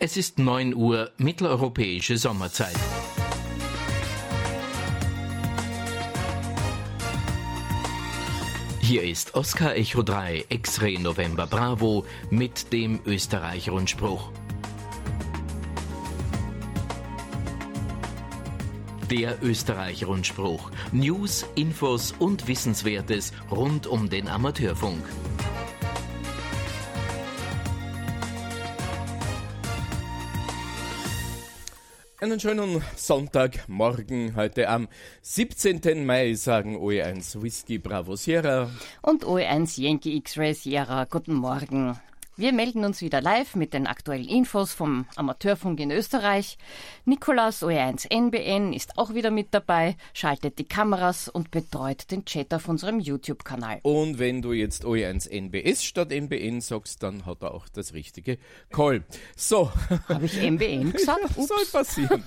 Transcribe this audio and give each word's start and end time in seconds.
Es 0.00 0.16
ist 0.16 0.38
9 0.38 0.76
Uhr 0.76 1.10
mitteleuropäische 1.18 2.18
Sommerzeit. 2.18 2.76
Hier 8.78 9.02
ist 9.02 9.34
Oscar 9.34 9.74
Echo 9.74 10.04
3 10.04 10.44
X-Ray 10.50 11.00
November 11.00 11.48
Bravo 11.48 12.04
mit 12.30 12.72
dem 12.72 13.00
Österreich-Rundspruch. 13.06 14.30
Der 19.10 19.42
Österreich-Rundspruch. 19.42 20.70
News, 20.92 21.44
Infos 21.56 22.14
und 22.20 22.46
Wissenswertes 22.46 23.32
rund 23.50 23.88
um 23.88 24.08
den 24.08 24.28
Amateurfunk. 24.28 25.02
Einen 32.20 32.40
schönen 32.40 32.82
Sonntagmorgen 32.96 34.34
heute 34.34 34.68
am 34.68 34.88
17. 35.22 36.04
Mai 36.04 36.34
sagen 36.34 36.76
OE1 36.76 37.40
Whisky 37.40 37.78
Bravo 37.78 38.16
Sierra 38.16 38.68
und 39.02 39.24
OE1 39.24 39.80
Yankee 39.80 40.16
X-Ray 40.16 40.52
Sierra. 40.52 41.04
Guten 41.04 41.34
Morgen. 41.34 41.96
Wir 42.38 42.52
melden 42.52 42.84
uns 42.84 43.02
wieder 43.02 43.20
live 43.20 43.56
mit 43.56 43.74
den 43.74 43.88
aktuellen 43.88 44.28
Infos 44.28 44.72
vom 44.72 45.06
Amateurfunk 45.16 45.80
in 45.80 45.90
Österreich. 45.90 46.56
Nikolas 47.04 47.64
OE1 47.64 48.08
NBN 48.12 48.72
ist 48.72 48.96
auch 48.96 49.12
wieder 49.12 49.32
mit 49.32 49.48
dabei, 49.50 49.96
schaltet 50.14 50.60
die 50.60 50.64
Kameras 50.64 51.28
und 51.28 51.50
betreut 51.50 52.12
den 52.12 52.24
Chat 52.24 52.54
auf 52.54 52.68
unserem 52.68 53.00
YouTube-Kanal. 53.00 53.80
Und 53.82 54.20
wenn 54.20 54.40
du 54.40 54.52
jetzt 54.52 54.84
OE1 54.84 55.28
NBS 55.28 55.82
statt 55.82 56.12
NBN 56.12 56.60
sagst, 56.60 57.02
dann 57.02 57.26
hat 57.26 57.42
er 57.42 57.52
auch 57.52 57.68
das 57.68 57.92
richtige 57.92 58.38
Call. 58.70 59.02
So. 59.36 59.72
Habe 60.08 60.26
ich 60.26 60.40
NBN 60.40 60.92
gesagt? 60.92 61.24
Ups. 61.34 61.48
Soll 61.48 61.66
passieren. 61.72 62.22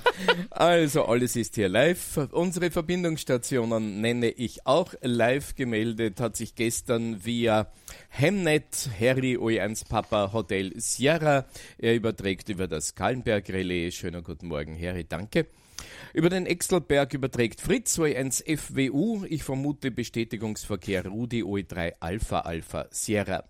Also, 0.50 1.06
alles 1.06 1.38
ist 1.38 1.56
hier 1.56 1.70
live. 1.70 2.28
Unsere 2.34 2.70
Verbindungsstationen 2.70 4.02
nenne 4.02 4.28
ich 4.28 4.68
auch 4.68 4.94
live 5.00 5.56
gemeldet, 5.56 6.20
hat 6.20 6.36
sich 6.36 6.56
gestern 6.56 7.24
via 7.24 7.72
Hemnet 8.10 8.90
Harry 9.00 9.38
OE1 9.38 9.88
Papa 9.88 10.01
Hotel 10.10 10.74
Sierra. 10.78 11.46
Er 11.78 11.96
überträgt 11.96 12.50
über 12.50 12.68
das 12.68 12.96
Kallenberg 12.96 13.50
Relais. 13.50 13.92
Schönen 13.92 14.24
guten 14.24 14.48
Morgen, 14.48 14.80
Harry. 14.82 15.06
Danke. 15.08 15.48
Über 16.14 16.30
den 16.30 16.46
Exelberg 16.46 17.14
überträgt 17.14 17.62
Fritz 17.62 17.98
OE1 17.98 18.44
FWU. 18.58 19.26
Ich 19.26 19.44
vermute 19.44 19.92
Bestätigungsverkehr 19.92 21.06
Rudi 21.06 21.44
OE3 21.44 21.94
Alpha 22.00 22.40
Alpha 22.40 22.88
Sierra. 22.92 23.44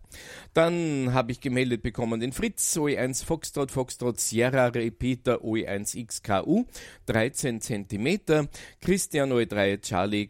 Dann 0.54 1.14
habe 1.14 1.32
ich 1.32 1.42
gemeldet 1.42 1.82
bekommen 1.82 2.20
den 2.20 2.34
Fritz 2.34 2.78
OE1 2.78 3.26
Foxtrot 3.26 3.72
Foxtrot 3.72 4.20
Sierra 4.20 4.68
Repeater 4.68 5.44
OE1 5.44 6.06
XKU 6.06 6.66
13 7.06 7.62
cm. 7.62 8.48
Christian 8.82 9.32
OE3 9.32 9.82
Charlie 9.82 10.30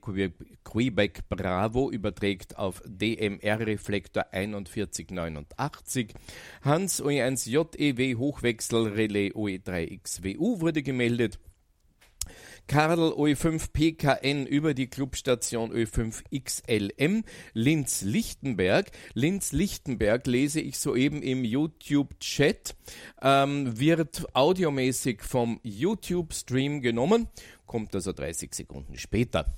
Quebec 0.63 1.27
Bravo 1.29 1.91
überträgt 1.91 2.57
auf 2.57 2.81
DMR 2.85 3.59
Reflektor 3.59 4.25
4189. 4.31 6.13
Hans 6.61 7.03
OE1 7.03 7.49
JEW 7.49 8.17
Hochwechsel 8.17 8.87
Relais 8.87 9.31
OE3 9.33 9.99
XWU 10.01 10.61
wurde 10.61 10.83
gemeldet. 10.83 11.39
Karl 12.71 13.11
OE5 13.11 13.73
PKN 13.73 14.45
über 14.45 14.73
die 14.73 14.87
Clubstation 14.87 15.73
Ö5 15.73 16.23
XLM 16.33 17.25
Linz-Lichtenberg. 17.51 18.91
Linz-Lichtenberg 19.13 20.25
lese 20.25 20.61
ich 20.61 20.79
soeben 20.79 21.21
im 21.21 21.43
YouTube-Chat, 21.43 22.77
ähm, 23.21 23.77
wird 23.77 24.25
audiomäßig 24.33 25.21
vom 25.21 25.59
YouTube-Stream 25.63 26.79
genommen, 26.79 27.27
kommt 27.65 27.93
also 27.93 28.13
30 28.13 28.55
Sekunden 28.55 28.97
später. 28.97 29.53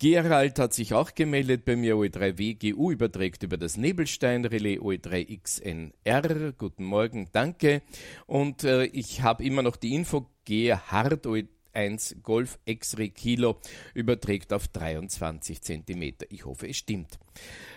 Gerald 0.00 0.58
hat 0.58 0.74
sich 0.74 0.94
auch 0.94 1.14
gemeldet 1.14 1.64
bei 1.64 1.76
mir. 1.76 1.94
OE3WGU 1.94 2.90
überträgt 2.90 3.44
über 3.44 3.56
das 3.56 3.76
Nebelstein-Relais 3.76 4.80
OE3XNR. 4.80 6.54
Guten 6.58 6.84
Morgen, 6.84 7.28
danke. 7.30 7.82
Und 8.26 8.64
äh, 8.64 8.86
ich 8.86 9.22
habe 9.22 9.44
immer 9.44 9.62
noch 9.62 9.76
die 9.76 9.94
Info. 9.94 10.26
Gerhard 10.44 11.26
OE 11.26 11.44
1 11.72 12.16
Golf 12.22 12.58
X-Ray 12.64 13.10
Kilo 13.10 13.60
überträgt 13.94 14.52
auf 14.52 14.68
23 14.68 15.60
cm. 15.62 16.14
Ich 16.30 16.44
hoffe, 16.44 16.68
es 16.68 16.76
stimmt. 16.76 17.18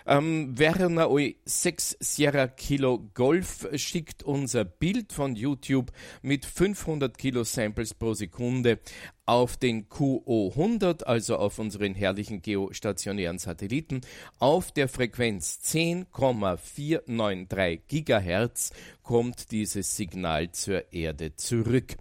Ähm, 0.05 0.57
Werner 0.57 1.07
OE6 1.07 1.97
Sierra 1.99 2.47
Kilo 2.47 3.09
Golf 3.13 3.67
schickt 3.75 4.23
unser 4.23 4.65
Bild 4.65 5.13
von 5.13 5.35
YouTube 5.35 5.91
mit 6.21 6.45
500 6.45 7.17
Kilo 7.17 7.43
Samples 7.43 7.93
pro 7.93 8.13
Sekunde 8.13 8.79
auf 9.25 9.55
den 9.55 9.87
QO100, 9.87 11.03
also 11.03 11.37
auf 11.37 11.57
unseren 11.59 11.95
herrlichen 11.95 12.41
geostationären 12.41 13.37
Satelliten, 13.37 14.01
auf 14.39 14.73
der 14.73 14.89
Frequenz 14.89 15.61
10,493 15.61 17.87
Gigahertz 17.87 18.73
kommt 19.03 19.51
dieses 19.51 19.95
Signal 19.95 20.51
zur 20.51 20.91
Erde 20.91 21.33
zurück. 21.35 21.95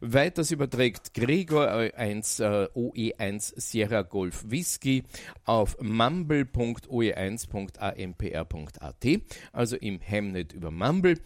Weiters 0.00 0.52
überträgt 0.52 1.14
Gregor 1.14 1.68
1 1.68 2.40
äh, 2.40 2.68
OE1 2.74 3.58
Sierra 3.60 4.02
Golf 4.02 4.44
Whisky 4.48 5.04
auf 5.44 5.76
mumble.oe1.ampr.at, 7.06 9.20
also 9.52 9.76
im 9.76 10.00
Hemnet 10.00 10.52
über 10.52 10.70
Mumble. 10.70 11.18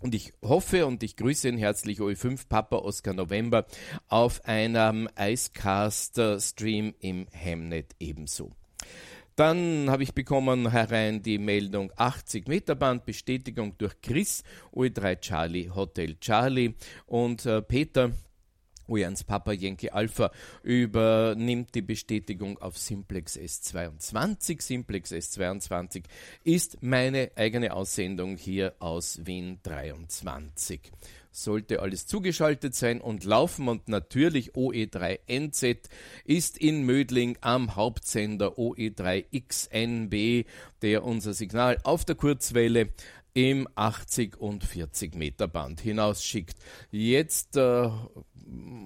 Und 0.00 0.14
ich 0.14 0.32
hoffe 0.42 0.86
und 0.86 1.02
ich 1.02 1.16
grüße 1.16 1.48
ihn 1.48 1.58
herzlich 1.58 1.98
OE5 1.98 2.48
Papa 2.48 2.76
Oscar 2.76 3.14
November 3.14 3.66
auf 4.06 4.44
einem 4.44 5.08
Icecast-Stream 5.18 6.94
im 7.00 7.26
Hemnet 7.32 7.96
ebenso. 7.98 8.52
Dann 9.34 9.88
habe 9.88 10.02
ich 10.02 10.14
bekommen 10.14 10.70
herein 10.70 11.22
die 11.22 11.38
Meldung 11.38 11.92
80 11.96 12.48
Meter 12.48 12.74
Band, 12.74 13.06
Bestätigung 13.06 13.76
durch 13.78 14.00
Chris, 14.00 14.42
OE3 14.72 15.20
Charlie, 15.20 15.70
Hotel 15.70 16.16
Charlie 16.20 16.74
und 17.06 17.46
äh, 17.46 17.62
Peter 17.62 18.10
Ujans 18.88 19.22
Papa 19.24 19.52
Yankee 19.52 19.90
Alpha 19.90 20.30
übernimmt 20.62 21.74
die 21.74 21.82
Bestätigung 21.82 22.58
auf 22.58 22.78
Simplex 22.78 23.38
S22. 23.38 24.62
Simplex 24.62 25.12
S22 25.12 26.04
ist 26.44 26.82
meine 26.82 27.30
eigene 27.36 27.74
Aussendung 27.74 28.36
hier 28.36 28.74
aus 28.78 29.20
Wien 29.24 29.58
23. 29.62 30.80
Sollte 31.30 31.80
alles 31.82 32.06
zugeschaltet 32.06 32.74
sein 32.74 33.00
und 33.00 33.22
laufen 33.24 33.68
und 33.68 33.88
natürlich 33.88 34.54
OE3NZ 34.54 35.88
ist 36.24 36.58
in 36.58 36.84
Mödling 36.84 37.38
am 37.42 37.76
Hauptsender 37.76 38.58
OE3XNB, 38.58 40.46
der 40.82 41.04
unser 41.04 41.34
Signal 41.34 41.78
auf 41.84 42.04
der 42.04 42.16
Kurzwelle 42.16 42.88
im 43.38 43.68
80 43.76 44.36
und 44.40 44.64
40 44.64 45.14
Meter 45.14 45.46
Band 45.46 45.80
hinausschickt. 45.80 46.56
Jetzt 46.90 47.56
äh, 47.56 47.88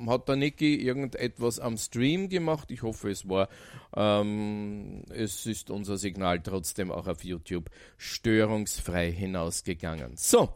hat 0.06 0.28
der 0.28 0.36
Niki 0.36 0.74
irgendetwas 0.74 1.58
am 1.58 1.78
Stream 1.78 2.28
gemacht. 2.28 2.70
Ich 2.70 2.82
hoffe, 2.82 3.08
es 3.10 3.26
war, 3.26 3.48
ähm, 3.96 5.04
es 5.08 5.46
ist 5.46 5.70
unser 5.70 5.96
Signal 5.96 6.42
trotzdem 6.42 6.92
auch 6.92 7.06
auf 7.06 7.24
YouTube 7.24 7.70
störungsfrei 7.96 9.10
hinausgegangen. 9.10 10.18
So, 10.18 10.50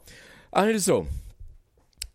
also, 0.51 1.07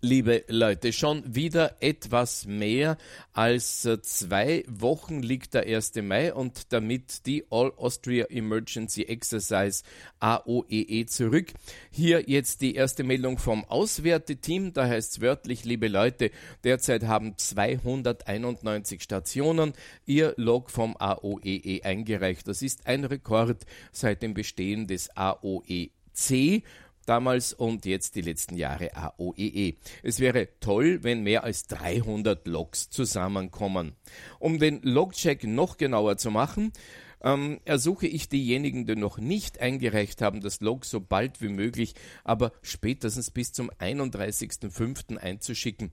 liebe 0.02 0.44
Leute, 0.48 0.94
schon 0.94 1.24
wieder 1.36 1.78
etwas 1.80 2.48
mehr 2.48 2.98
als 3.34 3.86
äh, 3.86 4.02
zwei 4.02 4.64
Wochen 4.68 5.22
liegt 5.22 5.54
der 5.54 5.68
1. 5.68 5.96
Mai 6.02 6.34
und 6.34 6.74
damit 6.74 7.28
die 7.28 7.46
All 7.52 7.72
Austria 7.78 8.26
Emergency 8.26 9.04
Exercise 9.04 9.84
AOEE 10.20 10.82
e 10.82 11.06
zurück. 11.06 11.54
Hier 11.92 12.28
jetzt 12.28 12.62
die 12.62 12.74
erste 12.74 13.04
Meldung 13.04 13.38
vom 13.38 13.64
Auswerteteam, 13.66 14.74
da 14.74 14.88
heißt 14.88 15.12
es 15.12 15.22
wörtlich, 15.22 15.66
liebe 15.66 15.88
Leute, 15.88 16.32
derzeit 16.64 17.04
haben 17.04 17.38
291 17.38 19.04
Stationen 19.04 19.74
ihr 20.08 20.34
Log 20.38 20.72
vom 20.72 20.98
AOEE 20.98 21.62
e 21.64 21.84
eingereicht. 21.84 22.48
Das 22.48 22.64
ist 22.64 22.88
ein 22.88 23.06
Rekord 23.06 23.66
seit 23.92 24.24
dem 24.24 24.34
Bestehen 24.34 24.88
des 24.88 25.16
AOEC 25.16 26.64
damals 27.06 27.54
und 27.54 27.86
jetzt 27.86 28.16
die 28.16 28.22
letzten 28.22 28.56
Jahre 28.56 28.96
AOEE. 28.96 29.70
E. 29.70 29.76
Es 30.04 30.20
wäre 30.20 30.50
toll, 30.60 31.04
wenn 31.04 31.24
mehr 31.24 31.44
als 31.44 31.68
300 31.68 32.48
Logs 32.48 32.90
zusammenkommen. 32.90 33.94
Um 34.40 34.60
den 34.60 34.82
Logcheck 34.82 35.44
noch 35.44 35.78
genauer 35.78 36.18
zu 36.18 36.32
machen, 36.32 36.72
ähm, 37.24 37.60
ersuche 37.66 38.08
ich 38.08 38.30
diejenigen, 38.30 38.86
die 38.86 38.96
noch 38.96 39.18
nicht 39.18 39.60
eingereicht 39.60 40.22
haben, 40.22 40.42
das 40.42 40.62
Log 40.62 40.86
so 40.86 41.00
bald 41.00 41.42
wie 41.42 41.50
möglich, 41.50 41.94
aber 42.24 42.52
spätestens 42.62 43.32
bis 43.32 43.54
zum 43.54 43.70
31.05. 43.70 45.18
einzuschicken. 45.18 45.92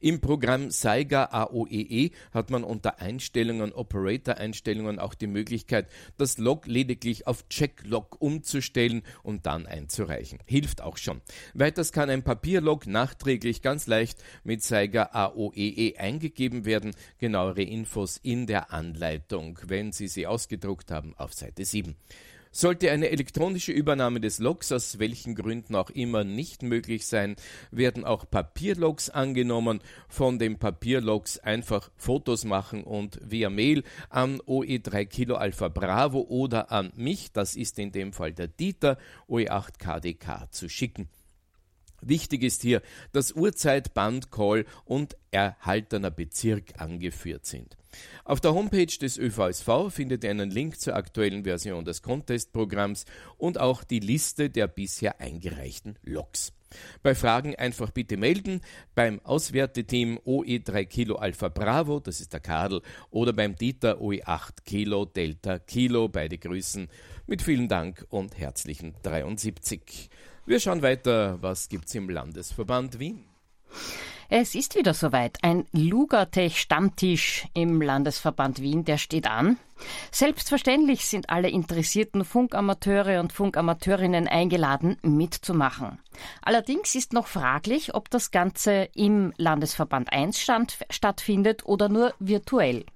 Im 0.00 0.20
Programm 0.20 0.70
Saiga 0.70 1.24
AOEE 1.24 2.06
e 2.06 2.10
hat 2.32 2.50
man 2.50 2.64
unter 2.64 3.00
Einstellungen, 3.00 3.72
Operator-Einstellungen 3.72 4.98
auch 4.98 5.14
die 5.14 5.26
Möglichkeit, 5.26 5.88
das 6.16 6.38
Log 6.38 6.66
lediglich 6.66 7.26
auf 7.26 7.48
Check-Log 7.48 8.20
umzustellen 8.20 9.02
und 9.22 9.46
dann 9.46 9.66
einzureichen. 9.66 10.38
Hilft 10.46 10.80
auch 10.82 10.96
schon. 10.96 11.20
Weiters 11.54 11.92
kann 11.92 12.10
ein 12.10 12.22
Papierlog 12.22 12.86
nachträglich 12.86 13.62
ganz 13.62 13.86
leicht 13.86 14.22
mit 14.44 14.62
Saiga 14.62 15.10
AOEE 15.12 15.90
e 15.90 15.96
eingegeben 15.96 16.64
werden. 16.64 16.92
Genauere 17.18 17.62
Infos 17.62 18.16
in 18.16 18.46
der 18.46 18.72
Anleitung, 18.72 19.58
wenn 19.66 19.92
Sie 19.92 20.08
sie 20.08 20.26
ausgedruckt 20.26 20.90
haben, 20.90 21.14
auf 21.16 21.32
Seite 21.34 21.64
7. 21.64 21.96
Sollte 22.52 22.90
eine 22.90 23.10
elektronische 23.10 23.70
Übernahme 23.70 24.20
des 24.20 24.40
Logs 24.40 24.72
aus 24.72 24.98
welchen 24.98 25.36
Gründen 25.36 25.76
auch 25.76 25.88
immer 25.90 26.24
nicht 26.24 26.62
möglich 26.62 27.06
sein, 27.06 27.36
werden 27.70 28.04
auch 28.04 28.28
Papierlogs 28.28 29.08
angenommen. 29.08 29.80
Von 30.08 30.40
den 30.40 30.58
Papierlogs 30.58 31.38
einfach 31.38 31.92
Fotos 31.96 32.44
machen 32.44 32.82
und 32.82 33.20
via 33.22 33.50
Mail 33.50 33.84
an 34.08 34.40
OE3 34.40 35.06
Kilo 35.06 35.36
Alpha 35.36 35.68
Bravo 35.68 36.22
oder 36.22 36.72
an 36.72 36.92
mich, 36.96 37.30
das 37.30 37.54
ist 37.54 37.78
in 37.78 37.92
dem 37.92 38.12
Fall 38.12 38.32
der 38.32 38.48
Dieter, 38.48 38.98
OE8 39.28 39.78
KDK 39.78 40.50
zu 40.50 40.68
schicken. 40.68 41.08
Wichtig 42.02 42.42
ist 42.42 42.62
hier, 42.62 42.82
dass 43.12 43.32
Uhrzeit, 43.32 43.94
Bandcall 43.94 44.64
und 44.84 45.16
erhaltener 45.30 46.10
Bezirk 46.10 46.80
angeführt 46.80 47.46
sind. 47.46 47.76
Auf 48.24 48.40
der 48.40 48.54
Homepage 48.54 48.86
des 48.86 49.18
ÖVSV 49.18 49.90
findet 49.90 50.24
ihr 50.24 50.30
einen 50.30 50.50
Link 50.50 50.80
zur 50.80 50.94
aktuellen 50.94 51.44
Version 51.44 51.84
des 51.84 52.02
Contest-Programms 52.02 53.04
und 53.36 53.58
auch 53.58 53.84
die 53.84 54.00
Liste 54.00 54.50
der 54.50 54.68
bisher 54.68 55.20
eingereichten 55.20 55.98
Logs. 56.02 56.52
Bei 57.02 57.14
Fragen 57.16 57.56
einfach 57.56 57.90
bitte 57.90 58.16
melden 58.16 58.60
beim 58.94 59.20
Auswerteteam 59.24 60.18
OE3 60.24 60.84
Kilo 60.84 61.16
Alpha 61.16 61.48
Bravo, 61.48 61.98
das 61.98 62.20
ist 62.20 62.32
der 62.32 62.40
Kadel, 62.40 62.82
oder 63.10 63.32
beim 63.32 63.56
Dieter 63.56 64.00
OE8 64.00 64.62
Kilo 64.64 65.04
Delta 65.04 65.58
Kilo. 65.58 66.08
Beide 66.08 66.38
Grüßen 66.38 66.88
mit 67.26 67.42
vielen 67.42 67.68
Dank 67.68 68.06
und 68.10 68.38
herzlichen 68.38 68.94
73. 69.02 70.10
Wir 70.50 70.58
schauen 70.58 70.82
weiter, 70.82 71.40
was 71.42 71.68
gibt's 71.68 71.94
im 71.94 72.10
Landesverband 72.10 72.98
Wien. 72.98 73.24
Es 74.28 74.56
ist 74.56 74.74
wieder 74.74 74.94
soweit. 74.94 75.38
Ein 75.42 75.64
Lugatech-Stammtisch 75.70 77.46
im 77.54 77.80
Landesverband 77.80 78.60
Wien, 78.60 78.84
der 78.84 78.98
steht 78.98 79.28
an. 79.28 79.58
Selbstverständlich 80.10 81.06
sind 81.06 81.30
alle 81.30 81.48
interessierten 81.48 82.24
Funkamateure 82.24 83.20
und 83.20 83.32
Funkamateurinnen 83.32 84.26
eingeladen, 84.26 84.96
mitzumachen. 85.02 86.00
Allerdings 86.42 86.96
ist 86.96 87.12
noch 87.12 87.28
fraglich, 87.28 87.94
ob 87.94 88.10
das 88.10 88.32
Ganze 88.32 88.88
im 88.96 89.32
Landesverband 89.36 90.12
1 90.12 90.40
stand, 90.40 90.78
stattfindet 90.90 91.64
oder 91.64 91.88
nur 91.88 92.12
virtuell. 92.18 92.86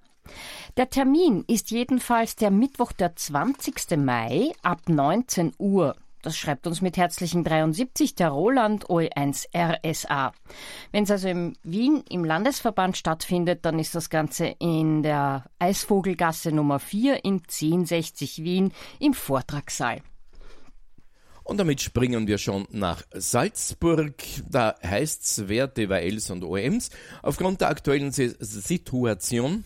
Der 0.76 0.90
Termin 0.90 1.44
ist 1.46 1.70
jedenfalls 1.70 2.34
der 2.34 2.50
Mittwoch, 2.50 2.90
der 2.90 3.14
20. 3.14 3.96
Mai 3.98 4.50
ab 4.64 4.88
19 4.88 5.52
Uhr. 5.58 5.94
Das 6.24 6.38
schreibt 6.38 6.66
uns 6.66 6.80
mit 6.80 6.96
herzlichen 6.96 7.44
73 7.44 8.14
der 8.14 8.30
Roland 8.30 8.86
OE1 8.86 9.44
RSA. 9.54 10.32
Wenn 10.90 11.04
es 11.04 11.10
also 11.10 11.28
in 11.28 11.58
Wien 11.62 12.02
im 12.08 12.24
Landesverband 12.24 12.96
stattfindet, 12.96 13.66
dann 13.66 13.78
ist 13.78 13.94
das 13.94 14.08
Ganze 14.08 14.46
in 14.58 15.02
der 15.02 15.44
Eisvogelgasse 15.58 16.50
Nummer 16.50 16.78
4 16.78 17.26
in 17.26 17.42
1060 17.42 18.42
Wien 18.42 18.72
im 19.00 19.12
Vortragssaal. 19.12 20.00
Und 21.42 21.58
damit 21.58 21.82
springen 21.82 22.26
wir 22.26 22.38
schon 22.38 22.66
nach 22.70 23.02
Salzburg. 23.12 24.14
Da 24.48 24.76
heißt 24.82 25.22
es 25.24 25.48
Werte 25.50 25.88
VLs 25.88 26.30
und 26.30 26.42
OEMs. 26.42 26.88
Aufgrund 27.22 27.60
der 27.60 27.68
aktuellen 27.68 28.12
Situation 28.12 29.64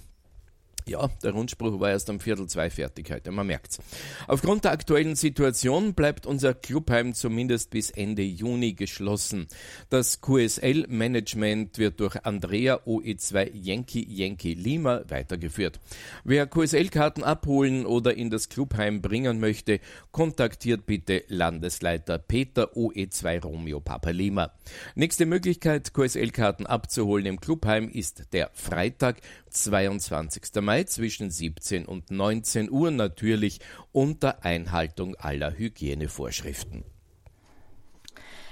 ja, 0.88 1.08
der 1.22 1.32
Rundspruch 1.32 1.78
war 1.80 1.90
erst 1.90 2.08
um 2.10 2.20
Viertel 2.20 2.46
zwei 2.46 2.70
fertig 2.70 3.10
heute, 3.10 3.30
man 3.30 3.46
merkt's. 3.46 3.78
Aufgrund 4.26 4.64
der 4.64 4.72
aktuellen 4.72 5.16
Situation 5.16 5.94
bleibt 5.94 6.26
unser 6.26 6.54
Clubheim 6.54 7.14
zumindest 7.14 7.70
bis 7.70 7.90
Ende 7.90 8.22
Juni 8.22 8.72
geschlossen. 8.72 9.46
Das 9.90 10.20
QSL-Management 10.20 11.78
wird 11.78 12.00
durch 12.00 12.24
Andrea 12.24 12.76
OE2 12.86 13.50
Yankee 13.52 14.06
Yankee 14.08 14.54
Lima 14.54 15.02
weitergeführt. 15.08 15.80
Wer 16.24 16.46
QSL-Karten 16.46 17.22
abholen 17.22 17.84
oder 17.84 18.16
in 18.16 18.30
das 18.30 18.48
Clubheim 18.48 19.02
bringen 19.02 19.40
möchte, 19.40 19.80
kontaktiert 20.10 20.86
bitte 20.86 21.24
Landesleiter 21.28 22.18
Peter 22.18 22.72
OE2 22.76 23.42
Romeo 23.42 23.80
Papa 23.80 24.10
Lima. 24.10 24.52
Nächste 24.94 25.26
Möglichkeit, 25.26 25.92
QSL-Karten 25.92 26.66
abzuholen 26.66 27.26
im 27.26 27.40
Clubheim 27.40 27.88
ist 27.88 28.32
der 28.32 28.50
Freitag, 28.54 29.20
22. 29.50 30.42
Mai 30.60 30.77
zwischen 30.86 31.30
17 31.30 31.86
und 31.86 32.10
19 32.10 32.70
Uhr 32.70 32.90
natürlich 32.90 33.60
unter 33.92 34.44
Einhaltung 34.44 35.14
aller 35.16 35.56
Hygienevorschriften. 35.56 36.84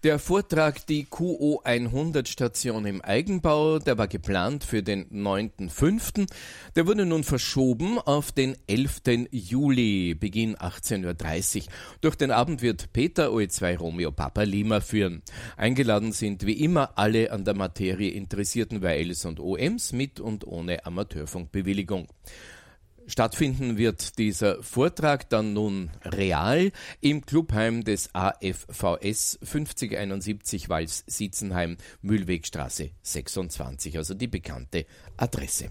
Der 0.03 0.19
Vortrag 0.19 0.85
Die 0.87 1.05
QO 1.05 1.61
100 1.63 2.27
Station 2.27 2.85
im 2.85 2.99
Eigenbau, 2.99 3.79
der 3.79 3.97
war 3.97 4.09
geplant 4.09 4.65
für 4.65 4.83
den 4.83 5.05
9.5., 5.05 6.27
der 6.75 6.87
wurde 6.87 7.05
nun 7.05 7.23
verschoben 7.23 7.99
auf 7.99 8.33
den 8.33 8.57
11. 8.67 9.29
Juli, 9.31 10.13
Beginn 10.13 10.57
18.30 10.57 11.55
Uhr. 11.61 11.63
Durch 12.01 12.15
den 12.15 12.31
Abend 12.31 12.61
wird 12.61 12.91
Peter 12.91 13.29
OE2 13.29 13.77
Romeo 13.77 14.11
Papa 14.11 14.43
Lima 14.43 14.81
führen. 14.81 15.21
Eingeladen 15.55 16.11
sind 16.11 16.45
wie 16.45 16.61
immer 16.61 16.97
alle 16.97 17.31
an 17.31 17.45
der 17.45 17.55
Materie 17.55 18.09
interessierten 18.09 18.81
WLs 18.81 19.23
und 19.23 19.39
OMs 19.39 19.93
mit 19.93 20.19
und 20.19 20.45
ohne 20.45 20.85
Amateurfunkbewilligung. 20.85 22.09
Stattfinden 23.07 23.77
wird 23.77 24.17
dieser 24.17 24.63
Vortrag 24.63 25.29
dann 25.29 25.53
nun 25.53 25.89
real 26.05 26.71
im 27.01 27.25
Clubheim 27.25 27.83
des 27.83 28.09
AFVS 28.13 29.39
5071 29.43 30.69
Wals 30.69 31.03
Sitzenheim 31.07 31.77
Mühlwegstraße 32.01 32.91
26, 33.01 33.97
also 33.97 34.13
die 34.13 34.27
bekannte 34.27 34.85
Adresse. 35.17 35.69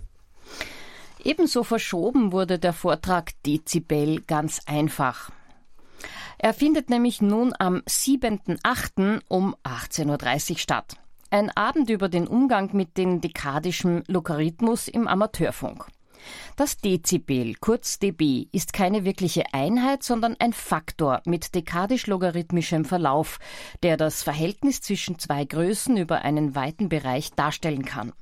Ebenso 1.25 1.63
verschoben 1.65 2.33
wurde 2.33 2.59
der 2.59 2.73
Vortrag 2.73 3.31
Dezibel 3.45 4.21
ganz 4.23 4.61
einfach. 4.67 5.31
Er 6.39 6.53
findet 6.53 6.91
nämlich 6.91 7.23
nun 7.23 7.55
am 7.59 7.77
7.8. 7.89 9.21
um 9.29 9.55
18.30 9.65 10.51
Uhr 10.51 10.59
statt. 10.59 10.97
Ein 11.31 11.51
Abend 11.57 11.89
über 11.89 12.09
den 12.09 12.27
Umgang 12.27 12.71
mit 12.77 12.99
dem 12.99 13.21
dekadischen 13.21 14.03
Logarithmus 14.07 14.89
im 14.89 15.09
Amateurfunk. 15.09 15.87
Das 16.57 16.77
Dezibel, 16.79 17.55
kurz 17.61 17.99
dB, 17.99 18.49
ist 18.53 18.73
keine 18.73 19.05
wirkliche 19.05 19.45
Einheit, 19.53 20.03
sondern 20.03 20.37
ein 20.39 20.53
Faktor 20.53 21.23
mit 21.25 21.55
dekadisch-logarithmischem 21.55 22.85
Verlauf, 22.85 23.39
der 23.83 23.97
das 23.97 24.23
Verhältnis 24.23 24.81
zwischen 24.81 25.19
zwei 25.19 25.45
Größen 25.45 25.97
über 25.97 26.23
einen 26.23 26.55
weiten 26.55 26.89
Bereich 26.89 27.33
darstellen 27.33 27.85
kann. 27.85 28.13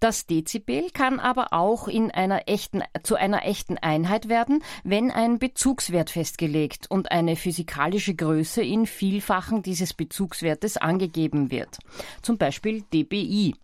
Das 0.00 0.26
Dezibel 0.26 0.90
kann 0.90 1.20
aber 1.20 1.52
auch 1.52 1.88
in 1.88 2.10
einer 2.10 2.48
echten, 2.48 2.82
zu 3.02 3.16
einer 3.16 3.44
echten 3.44 3.76
Einheit 3.78 4.28
werden, 4.28 4.62
wenn 4.84 5.10
ein 5.10 5.38
Bezugswert 5.38 6.10
festgelegt 6.10 6.90
und 6.90 7.10
eine 7.10 7.36
physikalische 7.36 8.14
Größe 8.14 8.62
in 8.62 8.86
Vielfachen 8.86 9.62
dieses 9.62 9.94
Bezugswertes 9.94 10.76
angegeben 10.76 11.50
wird. 11.50 11.78
Zum 12.22 12.38
Beispiel 12.38 12.82
dBi. 12.92 13.54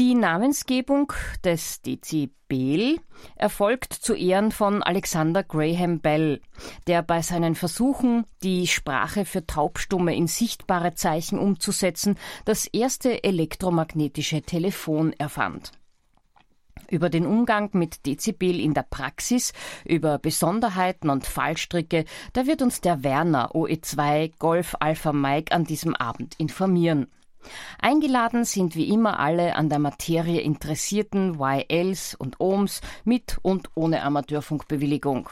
Die 0.00 0.14
Namensgebung 0.14 1.12
des 1.44 1.82
Dezibel 1.82 2.98
erfolgt 3.36 3.92
zu 3.92 4.14
Ehren 4.14 4.50
von 4.50 4.82
Alexander 4.82 5.42
Graham 5.42 6.00
Bell, 6.00 6.40
der 6.86 7.02
bei 7.02 7.20
seinen 7.20 7.54
Versuchen, 7.54 8.24
die 8.42 8.66
Sprache 8.66 9.26
für 9.26 9.46
Taubstumme 9.46 10.16
in 10.16 10.26
sichtbare 10.26 10.94
Zeichen 10.94 11.38
umzusetzen, 11.38 12.16
das 12.46 12.66
erste 12.66 13.24
elektromagnetische 13.24 14.40
Telefon 14.40 15.12
erfand. 15.12 15.72
Über 16.88 17.10
den 17.10 17.26
Umgang 17.26 17.68
mit 17.74 18.06
Dezibel 18.06 18.58
in 18.58 18.72
der 18.72 18.86
Praxis, 18.88 19.52
über 19.84 20.16
Besonderheiten 20.16 21.10
und 21.10 21.26
Fallstricke, 21.26 22.06
da 22.32 22.46
wird 22.46 22.62
uns 22.62 22.80
der 22.80 23.04
Werner 23.04 23.54
OE2 23.54 24.32
Golf 24.38 24.76
Alpha 24.80 25.12
Mike 25.12 25.54
an 25.54 25.64
diesem 25.64 25.94
Abend 25.94 26.36
informieren. 26.40 27.06
Eingeladen 27.78 28.44
sind 28.44 28.76
wie 28.76 28.88
immer 28.88 29.18
alle 29.18 29.56
an 29.56 29.68
der 29.68 29.78
Materie 29.78 30.40
interessierten 30.40 31.38
YLs 31.40 32.14
und 32.14 32.40
OMs 32.40 32.80
mit 33.04 33.38
und 33.42 33.70
ohne 33.74 34.02
Amateurfunkbewilligung. 34.02 35.28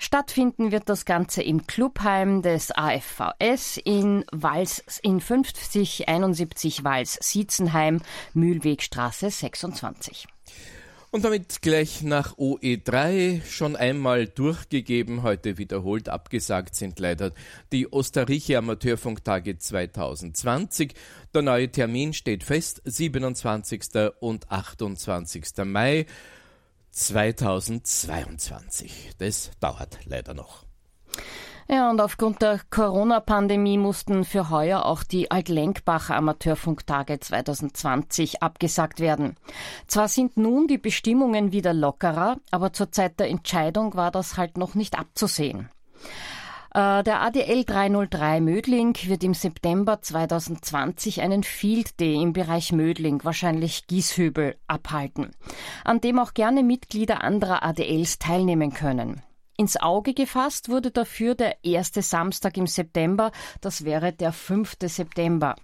Stattfinden 0.00 0.70
wird 0.70 0.88
das 0.88 1.04
Ganze 1.04 1.42
im 1.42 1.66
Clubheim 1.66 2.40
des 2.40 2.70
AFVS 2.70 3.78
in 3.78 4.24
Wals 4.30 5.00
in 5.02 5.20
5071 5.20 6.84
Wals 6.84 7.18
Siezenheim, 7.20 8.00
Mühlwegstraße 8.32 9.28
26. 9.28 10.28
Und 11.10 11.24
damit 11.24 11.62
gleich 11.62 12.02
nach 12.02 12.36
OE3 12.36 13.42
schon 13.42 13.76
einmal 13.76 14.26
durchgegeben, 14.26 15.22
heute 15.22 15.56
wiederholt 15.56 16.10
abgesagt 16.10 16.74
sind 16.74 16.98
leider 16.98 17.32
die 17.72 17.88
Osterreiche 17.88 18.58
Amateurfunktage 18.58 19.56
2020. 19.56 20.92
Der 21.32 21.40
neue 21.40 21.70
Termin 21.70 22.12
steht 22.12 22.44
fest, 22.44 22.82
27. 22.84 23.84
und 24.20 24.50
28. 24.50 25.44
Mai 25.64 26.04
2022. 26.90 29.12
Das 29.16 29.50
dauert 29.60 30.00
leider 30.04 30.34
noch. 30.34 30.66
Ja, 31.70 31.90
und 31.90 32.00
aufgrund 32.00 32.40
der 32.40 32.60
Corona-Pandemie 32.70 33.76
mussten 33.76 34.24
für 34.24 34.48
heuer 34.48 34.86
auch 34.86 35.02
die 35.02 35.30
Altlenkbacher 35.30 36.16
Amateurfunktage 36.16 37.20
2020 37.20 38.42
abgesagt 38.42 39.00
werden. 39.00 39.36
Zwar 39.86 40.08
sind 40.08 40.38
nun 40.38 40.66
die 40.66 40.78
Bestimmungen 40.78 41.52
wieder 41.52 41.74
lockerer, 41.74 42.38
aber 42.50 42.72
zur 42.72 42.90
Zeit 42.90 43.20
der 43.20 43.28
Entscheidung 43.28 43.94
war 43.96 44.10
das 44.10 44.38
halt 44.38 44.56
noch 44.56 44.74
nicht 44.74 44.98
abzusehen. 44.98 45.68
Äh, 46.72 47.02
der 47.02 47.20
ADL 47.20 47.64
303 47.64 48.40
Mödling 48.40 48.96
wird 49.04 49.22
im 49.22 49.34
September 49.34 50.00
2020 50.00 51.20
einen 51.20 51.42
Field 51.42 52.00
Day 52.00 52.14
im 52.14 52.32
Bereich 52.32 52.72
Mödling, 52.72 53.20
wahrscheinlich 53.24 53.86
Gieshübel, 53.86 54.56
abhalten, 54.68 55.32
an 55.84 56.00
dem 56.00 56.18
auch 56.18 56.32
gerne 56.32 56.62
Mitglieder 56.62 57.22
anderer 57.22 57.62
ADLs 57.62 58.18
teilnehmen 58.18 58.72
können. 58.72 59.22
Ins 59.60 59.76
Auge 59.76 60.14
gefasst 60.14 60.68
wurde 60.68 60.92
dafür 60.92 61.34
der 61.34 61.64
erste 61.64 62.00
Samstag 62.00 62.56
im 62.56 62.68
September, 62.68 63.32
das 63.60 63.84
wäre 63.84 64.12
der 64.12 64.32
5. 64.32 64.76
September. 64.84 65.56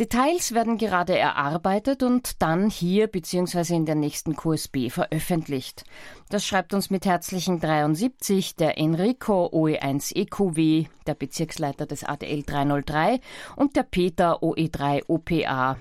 Details 0.00 0.54
werden 0.54 0.76
gerade 0.76 1.16
erarbeitet 1.16 2.02
und 2.02 2.42
dann 2.42 2.68
hier 2.68 3.06
bzw. 3.06 3.76
in 3.76 3.86
der 3.86 3.94
nächsten 3.94 4.34
QSB 4.34 4.90
veröffentlicht. 4.90 5.84
Das 6.30 6.44
schreibt 6.44 6.74
uns 6.74 6.90
mit 6.90 7.06
herzlichen 7.06 7.60
73 7.60 8.56
der 8.56 8.76
Enrico 8.76 9.46
OE1 9.46 10.16
EQW, 10.16 10.86
der 11.06 11.14
Bezirksleiter 11.14 11.86
des 11.86 12.02
ADL 12.02 12.42
303 12.42 13.20
und 13.54 13.76
der 13.76 13.84
Peter 13.84 14.42
OE3 14.42 15.04
OPA 15.06 15.78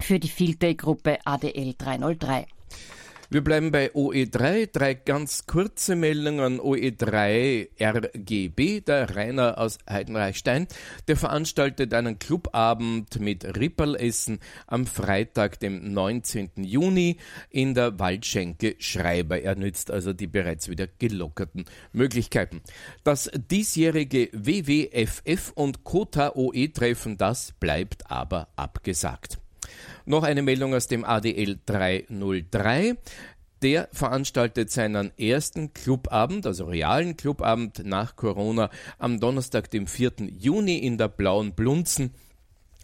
für 0.00 0.18
die 0.18 0.28
Field 0.28 0.62
Day 0.62 0.74
Gruppe 0.74 1.18
ADL 1.26 1.74
303. 1.76 2.46
Wir 3.32 3.42
bleiben 3.42 3.72
bei 3.72 3.90
OE3. 3.92 4.70
Drei 4.70 4.92
ganz 4.92 5.46
kurze 5.46 5.96
Meldungen. 5.96 6.60
OE3 6.60 7.70
RGB, 7.80 8.82
der 8.82 9.16
Rainer 9.16 9.56
aus 9.56 9.78
Heidenreichstein, 9.88 10.66
der 11.08 11.16
veranstaltet 11.16 11.94
einen 11.94 12.18
Clubabend 12.18 13.20
mit 13.20 13.56
Ripperlessen 13.56 14.38
am 14.66 14.86
Freitag, 14.86 15.58
dem 15.60 15.94
19. 15.94 16.50
Juni 16.56 17.16
in 17.48 17.72
der 17.72 17.98
Waldschenke 17.98 18.76
Schreiber. 18.78 19.40
Er 19.40 19.54
nützt 19.54 19.90
also 19.90 20.12
die 20.12 20.26
bereits 20.26 20.68
wieder 20.68 20.86
gelockerten 20.86 21.64
Möglichkeiten. 21.94 22.60
Das 23.02 23.30
diesjährige 23.34 24.28
WWFF 24.34 25.52
und 25.54 25.84
Kota 25.84 26.32
OE-Treffen, 26.34 27.16
das 27.16 27.52
bleibt 27.52 28.10
aber 28.10 28.48
abgesagt. 28.56 29.41
Noch 30.04 30.22
eine 30.22 30.42
Meldung 30.42 30.74
aus 30.74 30.86
dem 30.86 31.04
ADL 31.04 31.58
303. 31.66 32.96
Der 33.62 33.88
veranstaltet 33.92 34.70
seinen 34.72 35.16
ersten 35.16 35.72
Clubabend, 35.72 36.46
also 36.46 36.64
realen 36.64 37.16
Clubabend 37.16 37.84
nach 37.84 38.16
Corona, 38.16 38.70
am 38.98 39.20
Donnerstag, 39.20 39.70
dem 39.70 39.86
4. 39.86 40.12
Juni 40.38 40.78
in 40.78 40.98
der 40.98 41.06
Blauen 41.08 41.52
Blunzen 41.52 42.12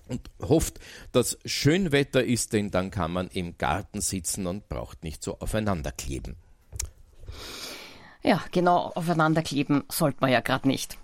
und 0.07 0.31
hofft, 0.41 0.79
dass 1.13 1.39
schön 1.45 1.93
Wetter 1.93 2.25
ist, 2.25 2.53
denn 2.53 2.71
dann 2.71 2.91
kann 2.91 3.13
man 3.13 3.29
im 3.29 3.59
Garten 3.59 4.01
sitzen 4.01 4.47
und 4.47 4.69
braucht 4.69 5.03
nicht 5.05 5.23
so 5.23 5.39
aufeinander 5.41 5.93
kleben. 5.93 6.37
Ja, 8.23 8.43
genau, 8.53 8.93
aufeinander 8.95 9.43
kleben 9.43 9.85
sollte 9.91 10.19
man 10.21 10.31
ja 10.31 10.41
gerade 10.41 10.69
nicht. 10.69 10.99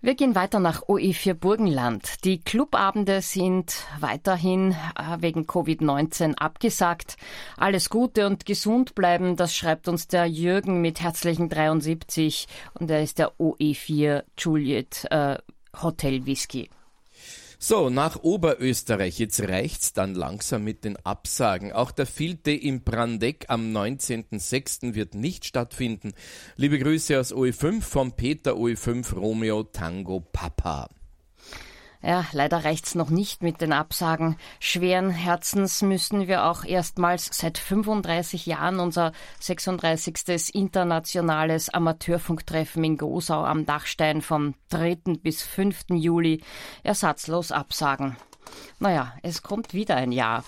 Wir 0.00 0.14
gehen 0.14 0.36
weiter 0.36 0.60
nach 0.60 0.82
OE4 0.82 1.34
Burgenland. 1.34 2.24
Die 2.24 2.40
Clubabende 2.40 3.20
sind 3.20 3.84
weiterhin 3.98 4.70
äh, 4.96 5.16
wegen 5.18 5.42
Covid-19 5.42 6.36
abgesagt. 6.36 7.16
Alles 7.56 7.90
Gute 7.90 8.28
und 8.28 8.46
gesund 8.46 8.94
bleiben, 8.94 9.34
das 9.34 9.56
schreibt 9.56 9.88
uns 9.88 10.06
der 10.06 10.26
Jürgen 10.26 10.80
mit 10.80 11.00
herzlichen 11.00 11.48
73 11.48 12.46
und 12.74 12.88
er 12.92 13.02
ist 13.02 13.18
der 13.18 13.32
OE4 13.40 14.22
Juliet 14.38 15.04
äh, 15.10 15.38
Hotel 15.82 16.26
Whisky. 16.26 16.70
So, 17.60 17.90
nach 17.90 18.22
Oberösterreich. 18.22 19.18
Jetzt 19.18 19.40
reicht's 19.40 19.92
dann 19.92 20.14
langsam 20.14 20.62
mit 20.62 20.84
den 20.84 20.96
Absagen. 21.04 21.72
Auch 21.72 21.90
der 21.90 22.06
Filte 22.06 22.52
im 22.52 22.84
Brandeck 22.84 23.46
am 23.48 23.76
19.06. 23.76 24.94
wird 24.94 25.16
nicht 25.16 25.44
stattfinden. 25.44 26.12
Liebe 26.54 26.78
Grüße 26.78 27.18
aus 27.18 27.34
OE5 27.34 27.82
vom 27.82 28.12
Peter 28.12 28.52
OE5 28.52 29.12
Romeo 29.12 29.64
Tango 29.64 30.20
Papa. 30.20 30.88
Ja, 32.00 32.24
leider 32.30 32.64
reicht's 32.64 32.94
noch 32.94 33.10
nicht 33.10 33.42
mit 33.42 33.60
den 33.60 33.72
Absagen. 33.72 34.36
Schweren 34.60 35.10
Herzens 35.10 35.82
müssen 35.82 36.28
wir 36.28 36.44
auch 36.44 36.64
erstmals 36.64 37.28
seit 37.32 37.58
35 37.58 38.46
Jahren 38.46 38.78
unser 38.78 39.12
36. 39.40 40.54
internationales 40.54 41.70
Amateurfunktreffen 41.70 42.84
in 42.84 42.98
Gosau 42.98 43.44
am 43.44 43.66
Dachstein 43.66 44.22
vom 44.22 44.54
3. 44.70 45.18
bis 45.22 45.42
5. 45.42 45.86
Juli 45.90 46.40
ersatzlos 46.84 47.50
absagen. 47.50 48.16
Naja, 48.78 49.14
es 49.22 49.42
kommt 49.42 49.74
wieder 49.74 49.96
ein 49.96 50.12
Jahr. 50.12 50.44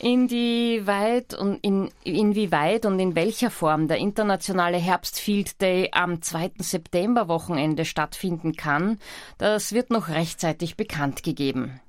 Inwieweit 0.00 1.34
und 1.34 1.58
in, 1.62 1.90
inwieweit 2.04 2.86
und 2.86 3.00
in 3.00 3.16
welcher 3.16 3.50
Form 3.50 3.88
der 3.88 3.96
internationale 3.96 4.76
Herbstfield 4.76 5.60
Day 5.60 5.88
am 5.90 6.22
2. 6.22 6.52
September 6.60 7.26
Wochenende 7.26 7.84
stattfinden 7.84 8.54
kann, 8.54 8.98
das 9.38 9.72
wird 9.72 9.90
noch 9.90 10.08
rechtzeitig 10.08 10.76
bekannt 10.76 11.24
gegeben. 11.24 11.80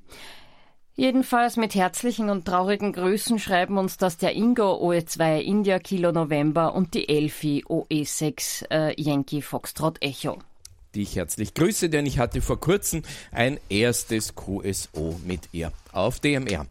Jedenfalls 0.95 1.55
mit 1.55 1.75
herzlichen 1.75 2.29
und 2.29 2.45
traurigen 2.45 2.93
Grüßen 2.93 3.39
schreiben 3.39 3.77
uns 3.77 3.97
das 3.97 4.17
der 4.17 4.35
Ingo 4.35 4.73
OE2 4.73 5.39
India 5.39 5.79
Kilo 5.79 6.11
November 6.11 6.73
und 6.73 6.93
die 6.93 7.07
Elfi 7.07 7.63
OE6 7.69 8.69
äh, 8.69 9.01
Yankee 9.01 9.41
Foxtrot 9.41 10.03
Echo. 10.03 10.39
Die 10.95 11.03
ich 11.03 11.15
herzlich 11.15 11.53
grüße, 11.53 11.89
denn 11.89 12.07
ich 12.07 12.17
hatte 12.17 12.41
vor 12.41 12.59
kurzem 12.59 13.03
ein 13.31 13.59
erstes 13.69 14.35
QSO 14.35 15.19
mit 15.25 15.47
ihr 15.53 15.71
auf 15.93 16.19
DMR. 16.19 16.65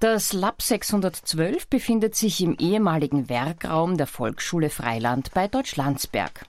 Das 0.00 0.32
Lab 0.32 0.62
612 0.62 1.66
befindet 1.68 2.14
sich 2.14 2.40
im 2.42 2.56
ehemaligen 2.58 3.28
Werkraum 3.28 3.96
der 3.96 4.06
Volksschule 4.06 4.70
Freiland 4.70 5.32
bei 5.34 5.48
Deutschlandsberg. 5.48 6.46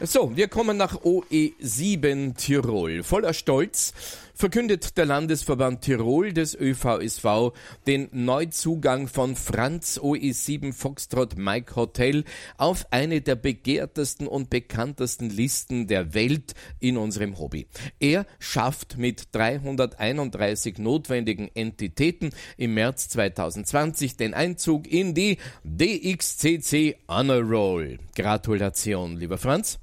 So, 0.00 0.36
wir 0.36 0.46
kommen 0.46 0.76
nach 0.76 0.94
OE7 1.00 2.36
Tirol. 2.36 3.02
Voller 3.02 3.34
Stolz 3.34 3.92
verkündet 4.34 4.96
der 4.96 5.06
Landesverband 5.06 5.82
Tirol 5.82 6.32
des 6.32 6.54
ÖVSV 6.54 7.52
den 7.86 8.08
Neuzugang 8.12 9.08
von 9.08 9.36
Franz 9.36 9.98
OE7 9.98 10.72
Foxtrot 10.72 11.36
Mike 11.36 11.76
Hotel 11.76 12.24
auf 12.56 12.86
eine 12.90 13.20
der 13.20 13.36
begehrtesten 13.36 14.26
und 14.26 14.50
bekanntesten 14.50 15.30
Listen 15.30 15.86
der 15.86 16.14
Welt 16.14 16.54
in 16.80 16.96
unserem 16.96 17.38
Hobby. 17.38 17.66
Er 18.00 18.26
schafft 18.38 18.98
mit 18.98 19.28
331 19.32 20.78
notwendigen 20.78 21.50
Entitäten 21.54 22.30
im 22.56 22.74
März 22.74 23.08
2020 23.10 24.16
den 24.16 24.34
Einzug 24.34 24.86
in 24.86 25.14
die 25.14 25.38
DXCC 25.64 26.96
Honor 27.08 27.42
Roll. 27.42 27.98
Gratulation, 28.14 29.16
lieber 29.16 29.38
Franz. 29.38 29.81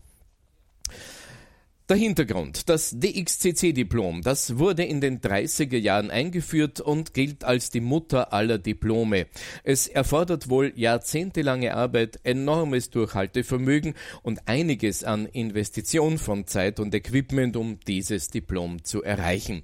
Der 1.90 1.98
Hintergrund. 1.98 2.70
Das 2.70 2.92
DXCC-Diplom, 3.00 4.22
das 4.22 4.60
wurde 4.60 4.84
in 4.84 5.02
den 5.02 5.22
30er 5.22 5.80
Jahren 5.80 6.12
eingeführt 6.12 6.80
und 6.80 7.16
gilt 7.16 7.44
als 7.44 7.72
die 7.72 7.82
Mutter 7.82 8.32
aller 8.32 8.60
Diplome. 8.60 9.26
Es 9.64 9.88
erfordert 9.88 10.52
wohl 10.52 10.72
jahrzehntelange 10.76 11.74
Arbeit, 11.74 12.20
enormes 12.22 12.92
Durchhaltevermögen 12.92 13.96
und 14.22 14.48
einiges 14.48 15.04
an 15.04 15.26
Investition 15.26 16.20
von 16.20 16.46
Zeit 16.46 16.80
und 16.80 16.94
Equipment, 16.94 17.58
um 17.58 17.80
dieses 17.88 18.28
Diplom 18.28 18.84
zu 18.84 19.02
erreichen. 19.02 19.64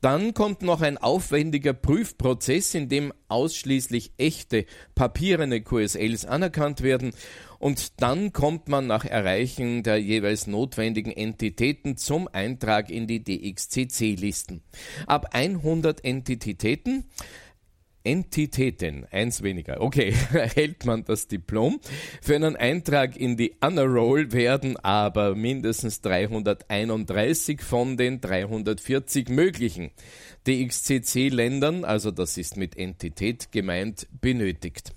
Dann 0.00 0.32
kommt 0.32 0.62
noch 0.62 0.80
ein 0.80 0.96
aufwendiger 0.96 1.74
Prüfprozess, 1.74 2.74
in 2.74 2.88
dem 2.88 3.12
ausschließlich 3.28 4.12
echte 4.16 4.64
papierene 4.94 5.60
QSLs 5.60 6.24
anerkannt 6.24 6.82
werden 6.82 7.12
und 7.58 8.00
dann 8.00 8.32
kommt 8.32 8.68
man 8.68 8.86
nach 8.86 9.04
Erreichen 9.04 9.82
der 9.82 9.98
jeweils 9.98 10.46
notwendigen 10.46 11.12
Entitäten 11.12 11.98
zum 11.98 12.26
Eintrag 12.32 12.88
in 12.88 13.06
die 13.06 13.22
DXCC-Listen. 13.22 14.62
Ab 15.06 15.28
100 15.32 16.02
Entitäten 16.02 17.04
Entitäten, 18.02 19.06
eins 19.10 19.42
weniger. 19.42 19.80
Okay, 19.80 20.14
erhält 20.32 20.86
man 20.86 21.04
das 21.04 21.28
Diplom. 21.28 21.80
Für 22.22 22.36
einen 22.36 22.56
Eintrag 22.56 23.16
in 23.16 23.36
die 23.36 23.54
Honor 23.62 23.86
Roll 23.86 24.32
werden 24.32 24.76
aber 24.78 25.34
mindestens 25.34 26.00
331 26.00 27.60
von 27.60 27.96
den 27.96 28.20
340 28.20 29.28
möglichen 29.28 29.90
DXCC-Ländern, 30.46 31.84
also 31.84 32.10
das 32.10 32.38
ist 32.38 32.56
mit 32.56 32.76
Entität 32.76 33.52
gemeint, 33.52 34.08
benötigt. 34.20 34.92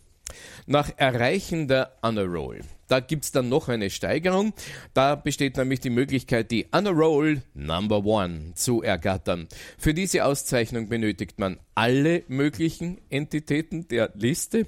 Nach 0.66 0.90
Erreichen 0.96 1.68
der 1.68 1.98
Honor 2.02 2.26
Roll. 2.26 2.62
Da 2.94 3.00
gibt 3.00 3.24
es 3.24 3.32
dann 3.32 3.50
noch 3.50 3.70
eine 3.70 3.90
Steigerung. 3.90 4.54
Da 4.94 5.16
besteht 5.16 5.58
nämlich 5.58 5.80
die 5.80 5.90
Möglichkeit, 5.90 6.52
die 6.52 6.68
Honor 6.72 6.94
Roll 6.94 7.42
Number 7.56 8.06
One 8.06 8.52
zu 8.54 8.84
ergattern. 8.84 9.48
Für 9.80 9.96
diese 9.96 10.24
Auszeichnung 10.26 10.90
benötigt 10.90 11.40
man 11.40 11.58
alle 11.74 12.22
möglichen 12.28 13.02
Entitäten 13.10 13.88
der 13.88 14.12
Liste. 14.14 14.68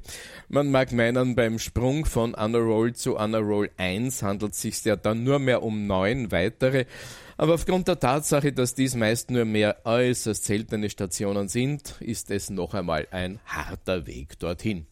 Man 0.50 0.72
mag 0.72 0.92
meinen, 0.92 1.36
beim 1.36 1.60
Sprung 1.60 2.06
von 2.06 2.36
Honor 2.36 2.62
Roll 2.62 2.94
zu 2.94 3.20
Honor 3.20 3.42
Roll 3.42 3.70
1 3.78 4.24
handelt 4.24 4.54
es 4.54 4.62
sich 4.64 4.84
ja 4.86 4.96
dann 4.96 5.24
nur 5.24 5.38
mehr 5.38 5.62
um 5.62 5.86
neun 5.86 6.32
weitere. 6.32 6.86
Aber 7.38 7.54
aufgrund 7.54 7.88
der 7.88 8.00
Tatsache, 8.00 8.54
dass 8.54 8.74
dies 8.74 8.96
meist 8.96 9.30
nur 9.30 9.46
mehr 9.46 9.86
äußerst 9.86 10.46
seltene 10.46 10.90
Stationen 10.90 11.48
sind, 11.48 11.94
ist 12.00 12.32
es 12.32 12.50
noch 12.50 12.74
einmal 12.74 13.08
ein 13.12 13.40
harter 13.46 14.08
Weg 14.08 14.40
dorthin. 14.40 14.88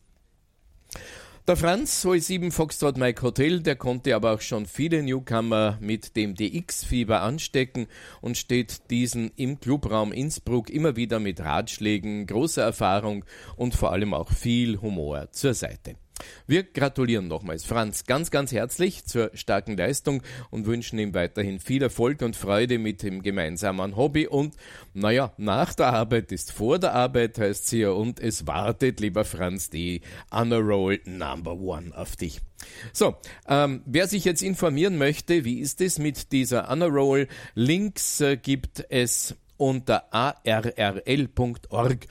Der 1.45 1.57
Franz, 1.57 2.05
OE7 2.05 2.53
Foxtrot 2.53 2.95
Mike 2.95 3.21
Hotel, 3.21 3.59
der 3.59 3.75
konnte 3.75 4.15
aber 4.15 4.31
auch 4.31 4.39
schon 4.39 4.65
viele 4.65 5.03
Newcomer 5.03 5.77
mit 5.81 6.15
dem 6.15 6.35
DX-Fieber 6.35 7.21
anstecken 7.21 7.87
und 8.21 8.37
steht 8.37 8.89
diesen 8.89 9.29
im 9.35 9.59
Clubraum 9.59 10.13
Innsbruck 10.13 10.69
immer 10.69 10.95
wieder 10.95 11.19
mit 11.19 11.41
Ratschlägen, 11.41 12.27
großer 12.27 12.63
Erfahrung 12.63 13.25
und 13.57 13.75
vor 13.75 13.91
allem 13.91 14.13
auch 14.13 14.31
viel 14.31 14.79
Humor 14.79 15.33
zur 15.33 15.53
Seite. 15.53 15.97
Wir 16.45 16.63
gratulieren 16.63 17.27
nochmals 17.27 17.65
Franz 17.65 18.05
ganz, 18.05 18.31
ganz 18.31 18.51
herzlich 18.51 19.05
zur 19.05 19.31
starken 19.33 19.77
Leistung 19.77 20.21
und 20.51 20.65
wünschen 20.65 20.99
ihm 20.99 21.13
weiterhin 21.13 21.59
viel 21.59 21.81
Erfolg 21.81 22.21
und 22.21 22.35
Freude 22.35 22.77
mit 22.77 23.03
dem 23.03 23.21
gemeinsamen 23.21 23.95
Hobby. 23.95 24.27
Und 24.27 24.55
naja, 24.93 25.33
nach 25.37 25.73
der 25.73 25.87
Arbeit 25.87 26.31
ist 26.31 26.51
vor 26.51 26.79
der 26.79 26.93
Arbeit, 26.93 27.37
heißt 27.37 27.71
ja, 27.73 27.91
und 27.91 28.19
es 28.19 28.45
wartet, 28.47 28.99
lieber 28.99 29.25
Franz, 29.25 29.69
die 29.69 30.01
Honor 30.31 30.61
Roll 30.61 30.99
Number 31.05 31.53
One 31.53 31.95
auf 31.95 32.15
dich. 32.15 32.39
So, 32.93 33.15
ähm, 33.47 33.81
wer 33.85 34.07
sich 34.07 34.25
jetzt 34.25 34.41
informieren 34.41 34.97
möchte, 34.97 35.43
wie 35.43 35.59
ist 35.59 35.81
es 35.81 35.99
mit 35.99 36.31
dieser 36.31 36.69
Honor 36.69 36.89
Roll? 36.89 37.27
Links 37.55 38.21
äh, 38.21 38.37
gibt 38.37 38.85
es 38.89 39.35
unter 39.57 40.13
arrl.org 40.13 42.07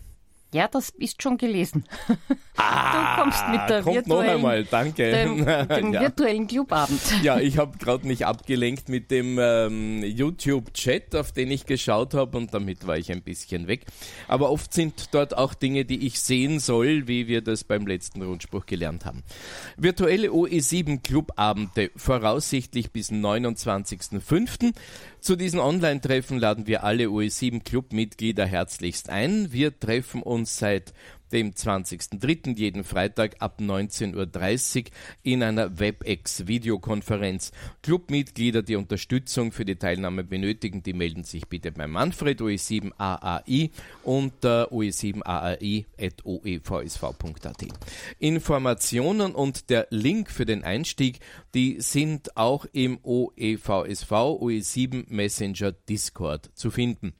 Ja, 0.52 0.68
das 0.68 0.90
ist 0.90 1.22
schon 1.22 1.38
gelesen. 1.38 1.84
Ah, 2.54 3.16
du 3.16 3.22
kommst 3.22 3.48
mit 3.48 3.60
der 3.68 3.82
kommt 3.82 3.96
virtuellen, 3.96 4.26
noch 4.26 4.34
einmal, 4.34 4.64
danke. 4.64 5.10
Dem, 5.10 5.44
dem 5.68 5.92
ja. 5.94 6.02
virtuellen 6.02 6.46
Clubabend. 6.46 7.00
Ja, 7.22 7.40
ich 7.40 7.56
habe 7.56 7.78
gerade 7.78 8.06
mich 8.06 8.26
abgelenkt 8.26 8.88
mit 8.90 9.10
dem 9.10 9.38
ähm, 9.40 10.04
YouTube-Chat, 10.04 11.16
auf 11.16 11.32
den 11.32 11.50
ich 11.50 11.66
geschaut 11.66 12.14
habe 12.14 12.36
und 12.36 12.52
damit 12.54 12.86
war 12.86 12.98
ich 12.98 13.10
ein 13.10 13.22
bisschen 13.22 13.66
weg. 13.68 13.86
Aber 14.28 14.50
oft 14.50 14.72
sind 14.74 15.14
dort 15.14 15.36
auch 15.36 15.54
Dinge, 15.54 15.86
die 15.86 16.06
ich 16.06 16.20
sehen 16.20 16.60
soll, 16.60 17.08
wie 17.08 17.26
wir 17.26 17.40
das 17.40 17.64
beim 17.64 17.86
letzten 17.86 18.22
Rundspruch 18.22 18.66
gelernt 18.66 19.06
haben. 19.06 19.24
Virtuelle 19.76 20.28
OE7 20.28 21.02
Clubabende 21.02 21.90
voraussichtlich 21.96 22.92
bis 22.92 23.10
29.05. 23.10 24.72
Zu 25.22 25.36
diesen 25.36 25.60
Online-Treffen 25.60 26.40
laden 26.40 26.66
wir 26.66 26.82
alle 26.82 27.04
OE7 27.04 27.62
Clubmitglieder 27.62 28.44
herzlichst 28.44 29.08
ein. 29.08 29.52
Wir 29.52 29.78
treffen 29.78 30.20
uns 30.20 30.58
seit 30.58 30.92
dem 31.32 31.52
20.03. 31.52 32.56
jeden 32.56 32.84
Freitag 32.84 33.36
ab 33.40 33.58
19.30 33.60 34.78
Uhr 34.78 34.84
in 35.22 35.42
einer 35.42 35.78
WebEx-Videokonferenz. 35.78 37.52
Clubmitglieder, 37.82 38.62
die 38.62 38.76
Unterstützung 38.76 39.52
für 39.52 39.64
die 39.64 39.76
Teilnahme 39.76 40.24
benötigen, 40.24 40.82
die 40.82 40.92
melden 40.92 41.24
sich 41.24 41.48
bitte 41.48 41.72
bei 41.72 41.86
Manfred 41.86 42.40
OE7AAI 42.40 43.70
unter 44.02 44.70
oe7aai.oevsv.at. 44.72 47.66
Informationen 48.18 49.34
und 49.34 49.70
der 49.70 49.86
Link 49.90 50.30
für 50.30 50.44
den 50.44 50.64
Einstieg, 50.64 51.20
die 51.54 51.80
sind 51.80 52.36
auch 52.36 52.66
im 52.72 52.98
OEVSV 53.02 54.10
OE7 54.10 55.06
Messenger 55.08 55.72
Discord 55.72 56.50
zu 56.54 56.70
finden. 56.70 57.14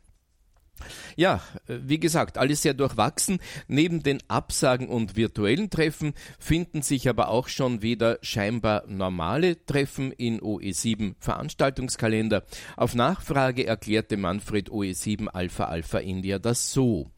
Ja, 1.17 1.41
wie 1.67 2.01
gesagt, 2.01 2.39
alles 2.39 2.63
sehr 2.63 2.75
durchwachsen. 2.75 3.39
Neben 3.69 4.03
den 4.03 4.19
Absagen 4.29 4.89
und 4.89 5.17
virtuellen 5.17 5.71
Treffen 5.71 6.15
finden 6.39 6.83
sich 6.83 7.09
aber 7.09 7.29
auch 7.29 7.49
schon 7.49 7.83
wieder 7.83 8.19
scheinbar 8.23 8.85
normale 8.87 9.65
Treffen 9.65 10.13
in 10.13 10.41
OE7 10.41 11.15
Veranstaltungskalender. 11.19 12.45
Auf 12.77 12.95
Nachfrage 12.95 13.67
erklärte 13.67 14.17
Manfred 14.17 14.71
OE7 14.71 15.29
Alpha 15.29 15.65
Alpha 15.65 15.99
India 15.99 16.39
das 16.39 16.73
so. 16.73 17.11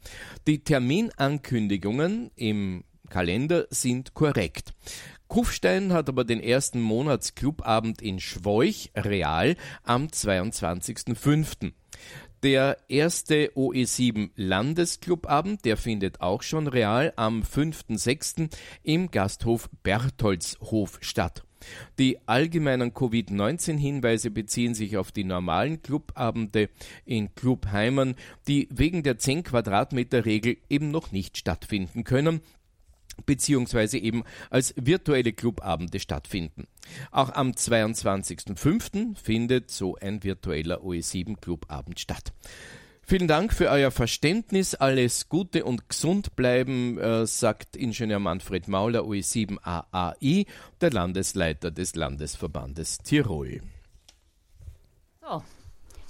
Die 0.47 0.63
Terminankündigungen 0.63 2.31
im 2.37 2.85
Kalender 3.11 3.67
sind 3.71 4.15
korrekt. 4.15 4.73
Kufstein 5.29 5.93
hat 5.93 6.09
aber 6.09 6.25
den 6.25 6.41
ersten 6.41 6.81
Monatsclubabend 6.81 8.03
in 8.03 8.21
Schwoich 8.21 8.93
real 8.95 9.57
am 9.83 10.07
22.05. 10.07 11.73
Der 12.45 12.77
erste 12.89 13.53
OE7 13.53 14.29
Landesclubabend, 14.37 15.65
der 15.65 15.79
findet 15.79 16.21
auch 16.21 16.43
schon 16.43 16.67
real 16.67 17.15
am 17.17 17.41
5.6. 17.41 18.55
im 18.83 19.11
Gasthof 19.11 19.71
Bertholdshof 19.83 20.99
statt. 21.01 21.43
Die 21.99 22.19
allgemeinen 22.27 22.93
Covid-19-Hinweise 22.93 24.31
beziehen 24.31 24.75
sich 24.75 24.99
auf 24.99 25.11
die 25.11 25.25
normalen 25.25 25.81
Clubabende 25.81 26.69
in 27.07 27.35
Clubheimen, 27.35 28.15
die 28.47 28.69
wegen 28.71 29.03
der 29.03 29.17
10 29.17 29.45
Quadratmeter 29.45 30.27
Regel 30.27 30.59
eben 30.69 30.91
noch 30.91 31.13
nicht 31.13 31.39
stattfinden 31.39 32.05
können 32.05 32.43
beziehungsweise 33.27 33.99
eben 33.99 34.25
als 34.51 34.75
virtuelle 34.77 35.33
Clubabende 35.33 36.01
stattfinden. 36.01 36.67
Auch 37.11 37.31
am 37.33 37.51
22.05. 37.51 39.17
findet 39.17 39.71
so 39.71 39.97
ein 39.97 40.23
virtueller 40.23 40.81
OE7 40.81 41.41
Clubabend 41.41 42.01
statt. 42.01 42.33
Vielen 43.07 43.29
Dank 43.29 43.53
für 43.53 43.69
euer 43.69 43.91
Verständnis. 43.91 44.75
Alles 44.75 45.29
Gute 45.29 45.65
und 45.67 45.91
gesund 45.91 46.37
bleiben, 46.37 46.99
äh, 46.99 47.27
sagt 47.27 47.77
Ingenieur 47.77 48.19
Manfred 48.19 48.67
Mauler, 48.67 49.03
OE7 49.03 49.59
AAI, 49.63 50.47
der 50.81 50.91
Landesleiter 50.91 51.71
des 51.71 51.97
Landesverbandes 51.97 52.99
Tirol. 52.99 53.61
So, 55.21 55.43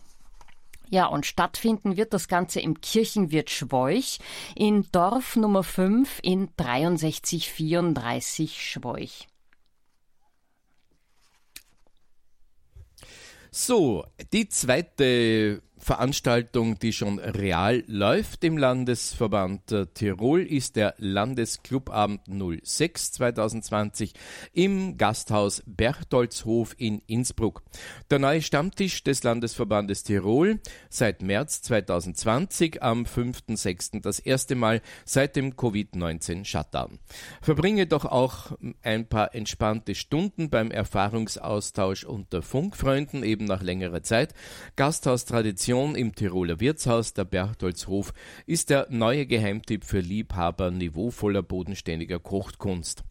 Ja, 0.90 1.08
und 1.08 1.26
stattfinden 1.26 1.98
wird 1.98 2.14
das 2.14 2.28
Ganze 2.28 2.60
im 2.60 2.80
Kirchenwirt 2.82 3.50
Schwoich 3.50 4.20
in 4.56 4.86
Dorf 4.92 5.36
Nummer 5.36 5.64
5 5.64 6.20
in 6.22 6.50
6334 6.58 8.62
Schwoich. 8.62 9.28
So, 13.52 14.06
die 14.34 14.50
zweite 14.50 15.62
Veranstaltung, 15.86 16.80
die 16.80 16.92
schon 16.94 17.20
real 17.20 17.84
läuft 17.86 18.44
im 18.44 18.58
Landesverband 18.58 19.72
äh, 19.72 19.86
Tirol, 19.86 20.42
ist 20.42 20.78
der 20.78 20.96
Landesclubabend 20.98 22.22
06 22.28 23.12
2020 23.12 24.14
im 24.52 24.98
Gasthaus 24.98 25.62
Berchtoldshof 25.68 26.74
in 26.80 27.04
Innsbruck. 27.06 27.62
Der 28.10 28.18
neue 28.18 28.42
Stammtisch 28.42 29.04
des 29.04 29.22
Landesverbandes 29.22 30.02
Tirol 30.02 30.60
seit 30.90 31.22
März 31.22 31.62
2020 31.62 32.82
am 32.82 33.04
5.6. 33.04 34.02
das 34.02 34.18
erste 34.18 34.56
Mal 34.56 34.82
seit 35.06 35.36
dem 35.36 35.54
Covid-19 35.54 36.46
Shutdown. 36.46 36.98
Verbringe 37.44 37.86
doch 37.86 38.06
auch 38.06 38.58
ein 38.82 39.08
paar 39.08 39.36
entspannte 39.36 39.94
Stunden 39.94 40.50
beim 40.50 40.72
Erfahrungsaustausch 40.72 42.06
unter 42.06 42.42
Funkfreunden 42.42 43.22
eben 43.22 43.46
nach 43.46 43.62
längerer 43.62 44.02
Zeit. 44.02 44.34
Gasthaustradition 44.76 45.75
Tradition 45.75 45.75
im 45.76 46.16
Tiroler 46.16 46.62
Wirtshaus, 46.62 47.14
der 47.14 47.26
Berchtoldshof, 47.26 48.14
ist 48.46 48.70
der 48.70 48.88
neue 48.90 49.26
Geheimtipp 49.26 49.84
für 49.84 50.00
Liebhaber 50.00 50.72
niveauvoller 50.72 51.44
bodenständiger 51.44 52.20
Kochkunst. 52.20 53.04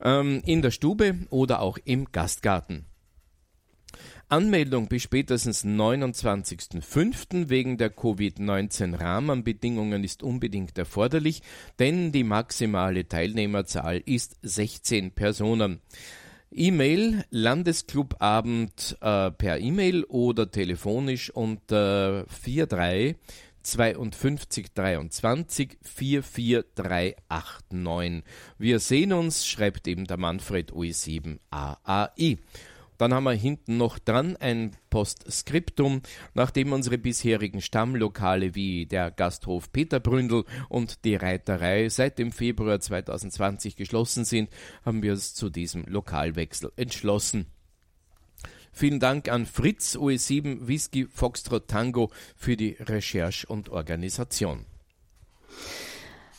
Ähm, 0.00 0.42
in 0.46 0.62
der 0.62 0.70
Stube 0.70 1.16
oder 1.30 1.60
auch 1.60 1.78
im 1.84 2.12
Gastgarten. 2.12 2.86
Anmeldung 4.28 4.88
bis 4.88 5.02
spätestens 5.02 5.64
29.05. 5.64 7.48
wegen 7.48 7.78
der 7.78 7.90
Covid-19-Rahmenbedingungen 7.90 10.04
ist 10.04 10.22
unbedingt 10.22 10.78
erforderlich, 10.78 11.42
denn 11.78 12.12
die 12.12 12.24
maximale 12.24 13.08
Teilnehmerzahl 13.08 14.02
ist 14.04 14.36
16 14.42 15.12
Personen. 15.12 15.80
E-Mail 16.50 17.24
Landesclubabend 17.30 18.98
äh, 19.00 19.30
per 19.30 19.58
E-Mail 19.58 20.04
oder 20.04 20.50
telefonisch 20.50 21.30
unter 21.30 22.26
43 22.26 23.16
52 23.62 24.72
23 24.72 25.78
44389. 25.82 28.22
Wir 28.58 28.78
sehen 28.78 29.12
uns, 29.12 29.46
schreibt 29.46 29.88
eben 29.88 30.06
der 30.06 30.18
Manfred 30.18 30.72
OE7 30.72 31.40
AAI. 31.50 32.38
Dann 32.98 33.12
haben 33.12 33.24
wir 33.24 33.32
hinten 33.32 33.76
noch 33.76 33.98
dran 33.98 34.36
ein 34.36 34.76
Postskriptum, 34.90 36.02
nachdem 36.34 36.72
unsere 36.72 36.98
bisherigen 36.98 37.60
Stammlokale 37.60 38.54
wie 38.54 38.86
der 38.86 39.10
Gasthof 39.10 39.72
Peterbründel 39.72 40.44
und 40.68 41.04
die 41.04 41.16
Reiterei 41.16 41.88
seit 41.88 42.18
dem 42.18 42.32
Februar 42.32 42.80
2020 42.80 43.76
geschlossen 43.76 44.24
sind, 44.24 44.50
haben 44.84 45.02
wir 45.02 45.12
uns 45.12 45.34
zu 45.34 45.50
diesem 45.50 45.84
Lokalwechsel 45.84 46.72
entschlossen. 46.76 47.46
Vielen 48.72 49.00
Dank 49.00 49.30
an 49.30 49.46
Fritz 49.46 49.96
OE7 49.96 50.66
Whisky 50.66 51.06
Foxtrot 51.06 51.66
Tango 51.66 52.10
für 52.36 52.58
die 52.58 52.76
Recherche 52.78 53.46
und 53.46 53.70
Organisation. 53.70 54.66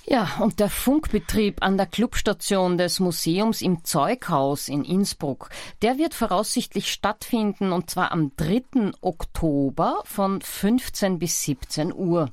Ja, 0.10 0.38
und 0.40 0.62
der 0.62 0.70
Funkbetrieb 0.70 1.62
an 1.62 1.76
der 1.76 1.86
Clubstation 1.86 2.78
des 2.78 3.02
Museums 3.02 3.62
im 3.62 3.84
Zeughaus 3.84 4.70
in 4.70 4.86
Innsbruck, 4.86 5.50
der 5.82 5.98
wird 5.98 6.14
voraussichtlich 6.14 6.94
stattfinden 6.94 7.74
und 7.74 7.90
zwar 7.90 8.14
am 8.14 8.32
3. 8.38 8.94
Oktober 9.02 10.02
von 10.06 10.40
15 10.40 11.20
bis 11.20 11.42
17 11.44 11.94
Uhr. 11.94 12.32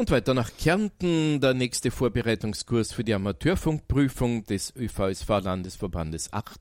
Und 0.00 0.10
weiter 0.10 0.32
nach 0.32 0.50
Kärnten, 0.56 1.42
der 1.42 1.52
nächste 1.52 1.90
Vorbereitungskurs 1.90 2.90
für 2.94 3.04
die 3.04 3.12
Amateurfunkprüfung 3.12 4.44
des 4.44 4.74
ÖVSV-Landesverbandes 4.74 6.32
8 6.32 6.58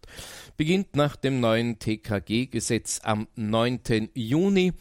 beginnt 0.58 0.97
nach 0.97 1.15
dem 1.15 1.39
neuen 1.39 1.79
TKG-Gesetz 1.79 2.99
am 3.05 3.29
9. 3.36 4.10
Juni 4.13 4.73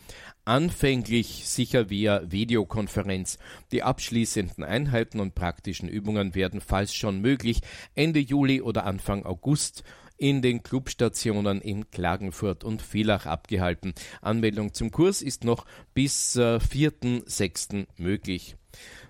anfänglich 0.49 1.47
sicher 1.47 1.91
via 1.91 2.23
Videokonferenz. 2.31 3.39
Die 3.71 3.83
abschließenden 3.83 4.65
Einheiten 4.65 5.21
und 5.21 5.35
praktischen 5.35 5.89
Übungen 5.89 6.35
werden, 6.35 6.61
falls 6.61 6.95
schon 6.95 7.21
möglich, 7.21 7.61
Ende 7.95 8.21
Juli 8.21 8.63
oder 8.63 8.87
Anfang 8.87 9.27
August 9.27 9.85
in 10.17 10.41
den 10.43 10.63
Clubstationen 10.63 11.61
in 11.61 11.91
Klagenfurt 11.91 12.63
und 12.65 12.81
Villach 12.83 13.27
abgehalten. 13.27 13.95
Anmeldung 14.21 14.75
zum 14.75 14.91
Kurs 14.91 15.23
ist 15.23 15.45
noch 15.45 15.65
bis 15.95 16.35
äh, 16.37 16.57
4.6. 16.57 17.87
möglich. 17.99 18.57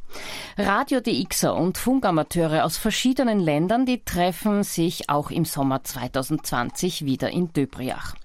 Radio 0.57 0.99
DXer 0.99 1.55
und 1.55 1.77
Funkamateure 1.77 2.65
aus 2.65 2.75
verschiedenen 2.77 3.39
Ländern, 3.39 3.85
die 3.85 4.03
treffen 4.03 4.63
sich 4.63 5.11
auch 5.11 5.29
im 5.29 5.45
Sommer 5.45 5.83
2020 5.83 7.05
wieder 7.05 7.29
in 7.29 7.53
Döbriach. 7.53 8.15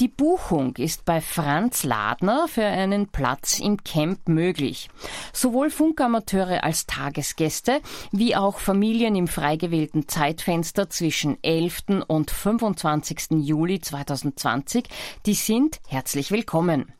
Die 0.00 0.08
Buchung 0.08 0.76
ist 0.76 1.04
bei 1.04 1.20
Franz 1.20 1.82
Ladner 1.82 2.48
für 2.48 2.64
einen 2.64 3.08
Platz 3.08 3.60
im 3.60 3.82
Camp 3.82 4.28
möglich. 4.28 4.88
Sowohl 5.32 5.70
Funkamateure 5.70 6.64
als 6.64 6.86
Tagesgäste 6.86 7.80
wie 8.12 8.36
auch 8.36 8.58
Familien 8.58 9.16
im 9.16 9.28
frei 9.28 9.56
gewählten 9.56 10.08
Zeitfenster 10.08 10.90
zwischen 10.90 11.42
11. 11.42 12.04
und 12.06 12.30
25. 12.30 13.42
Juli 13.42 13.80
2020, 13.80 14.84
die 15.24 15.34
sind 15.34 15.80
herzlich 15.88 16.30
willkommen. 16.30 16.92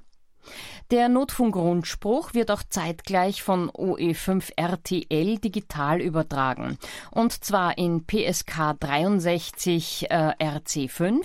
Der 0.90 1.09
Notfunkgrundspruch 1.09 2.35
wird 2.35 2.50
auch 2.50 2.64
zeitgleich 2.68 3.42
von 3.42 3.70
OE5 3.70 4.52
RTL 4.57 5.38
digital 5.38 6.00
übertragen. 6.00 6.76
Und 7.11 7.44
zwar 7.44 7.78
in 7.78 8.05
PSK 8.07 8.74
63 8.78 10.11
äh, 10.11 10.35
RC5, 10.38 11.24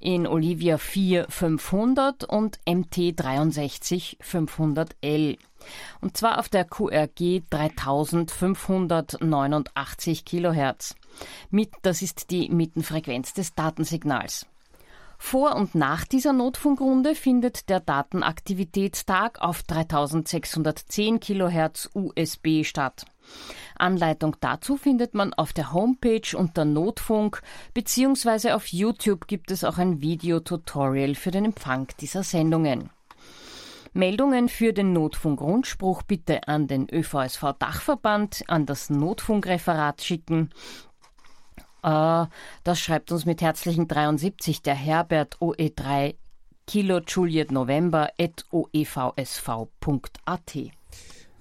in 0.00 0.26
Olivia 0.26 0.78
4 0.78 1.26
500 1.28 2.24
und 2.24 2.58
MT 2.66 3.12
63 3.16 4.16
500L. 4.22 5.36
Und 6.00 6.16
zwar 6.16 6.38
auf 6.38 6.48
der 6.48 6.64
QRG 6.64 7.42
3589 7.50 10.24
Kilohertz. 10.24 10.94
Mit, 11.50 11.70
das 11.82 12.00
ist 12.02 12.30
die 12.30 12.48
Mittenfrequenz 12.48 13.34
des 13.34 13.54
Datensignals. 13.54 14.46
Vor 15.18 15.56
und 15.56 15.74
nach 15.74 16.04
dieser 16.04 16.32
Notfunkrunde 16.32 17.14
findet 17.14 17.68
der 17.68 17.80
Datenaktivitätstag 17.80 19.40
auf 19.40 19.62
3610 19.62 21.20
kHz 21.20 21.90
USB 21.94 22.64
statt. 22.64 23.06
Anleitung 23.76 24.36
dazu 24.40 24.76
findet 24.76 25.14
man 25.14 25.32
auf 25.34 25.52
der 25.52 25.72
Homepage 25.72 26.36
unter 26.36 26.64
Notfunk 26.64 27.42
bzw. 27.72 28.52
auf 28.52 28.66
YouTube 28.68 29.26
gibt 29.26 29.50
es 29.50 29.64
auch 29.64 29.78
ein 29.78 30.00
Videotutorial 30.00 31.14
für 31.14 31.30
den 31.30 31.46
Empfang 31.46 31.88
dieser 32.00 32.22
Sendungen. 32.22 32.90
Meldungen 33.96 34.48
für 34.48 34.72
den 34.72 34.92
Notfunk-Rundspruch 34.92 36.02
bitte 36.02 36.48
an 36.48 36.66
den 36.66 36.88
ÖVSV 36.90 37.52
Dachverband, 37.58 38.42
an 38.48 38.66
das 38.66 38.90
Notfunkreferat 38.90 40.02
schicken 40.02 40.50
äh, 41.84 42.26
das 42.64 42.80
schreibt 42.80 43.12
uns 43.12 43.26
mit 43.26 43.42
herzlichen 43.42 43.86
73 43.86 44.62
der 44.62 44.74
Herbert 44.74 45.36
OE3 45.36 46.14
Kilo 46.66 47.00
Juliet 47.06 47.52
November 47.52 48.10
at 48.18 48.44
oevsv.at. 48.50 49.28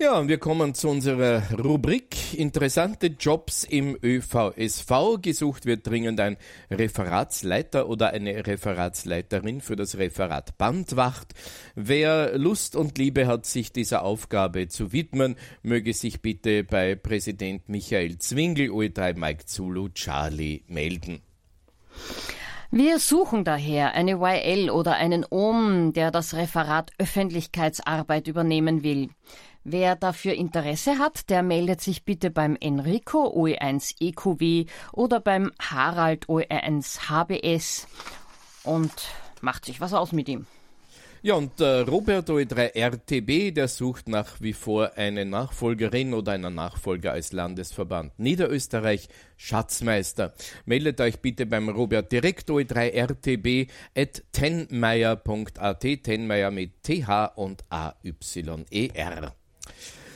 Ja, 0.04 0.20
und 0.20 0.28
wir 0.28 0.38
kommen 0.38 0.74
zu 0.74 0.89
unserer 0.89 1.44
Rubrik 1.58 2.38
Interessante 2.38 3.08
Jobs 3.08 3.63
im 3.63 3.98
ÖVSV. 4.04 5.22
Gesucht 5.22 5.66
wird 5.66 5.88
dringend 5.88 6.20
ein 6.20 6.36
Referatsleiter 6.70 7.88
oder 7.88 8.10
eine 8.10 8.46
Referatsleiterin 8.46 9.62
für 9.62 9.78
das 9.78 9.98
Referat 9.98 10.58
Bandwacht. 10.58 11.34
Wer 11.76 12.38
Lust 12.38 12.76
und 12.76 12.98
Liebe 12.98 13.28
hat, 13.28 13.46
sich 13.46 13.72
dieser 13.72 14.04
Aufgabe 14.04 14.68
zu 14.68 14.92
widmen, 14.92 15.38
möge 15.62 15.94
sich 15.94 16.22
bitte 16.22 16.66
bei 16.66 16.96
Präsident 16.96 17.70
Michael 17.70 18.18
Zwingel, 18.18 18.72
OE3 18.72 19.18
Mike 19.18 19.46
Zulu 19.46 19.88
Charlie 19.94 20.63
melden. 20.68 21.22
Wir 22.76 22.98
suchen 22.98 23.46
daher 23.46 23.94
eine 23.94 24.13
YL 24.13 24.72
oder 24.72 24.96
einen 24.96 25.26
OM, 25.30 25.94
der 25.94 26.10
das 26.10 26.34
Referat 26.34 26.92
Öffentlichkeitsarbeit 26.98 28.28
übernehmen 28.28 28.84
will. 28.84 29.10
Wer 29.65 29.95
dafür 29.95 30.34
Interesse 30.34 30.99
hat, 30.99 31.30
der 31.30 31.41
meldet 31.41 31.80
sich 31.80 32.04
bitte 32.04 32.30
beim 32.30 32.58
Enrico 32.60 33.28
OE1 33.28 33.95
EQW 34.02 34.65
oder 34.91 35.21
beim 35.21 35.52
Harald 35.58 36.26
OE1 36.26 37.10
HBS 37.10 37.88
und 38.65 38.91
macht 39.39 39.63
sich 39.65 39.80
was 39.80 39.93
aus 39.93 40.12
mit 40.12 40.28
ihm. 40.28 40.45
Ja, 41.21 41.36
und 41.36 41.62
äh, 41.62 41.80
Robert 41.80 42.30
OE3 42.30 42.76
RTB, 42.76 43.56
der 43.56 43.69
sucht 43.69 44.10
nach 44.10 44.41
wie 44.41 44.52
vor 44.52 44.97
eine 44.97 45.23
Nachfolgerin 45.23 46.13
oder 46.13 46.34
einen 46.34 46.54
Nachfolger 46.54 47.13
als 47.13 47.32
Landesverband 47.32 48.19
Niederösterreich 48.19 49.08
Schatzmeister. 49.38 50.34
Meldet 50.65 50.99
euch 50.99 51.21
bitte 51.21 51.45
beim 51.45 51.69
Robert 51.69 52.12
direkt 52.12 52.49
OE3 52.49 52.91
RTB 52.91 53.71
at 53.97 54.23
tenmeier.at, 54.34 55.80
tenmeier 56.04 56.52
mit 56.52 56.84
TH 56.84 57.32
und 57.38 57.63
AYER. 57.69 59.34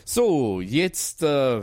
So, 0.10 0.62
jetzt 0.62 1.22
äh, 1.22 1.62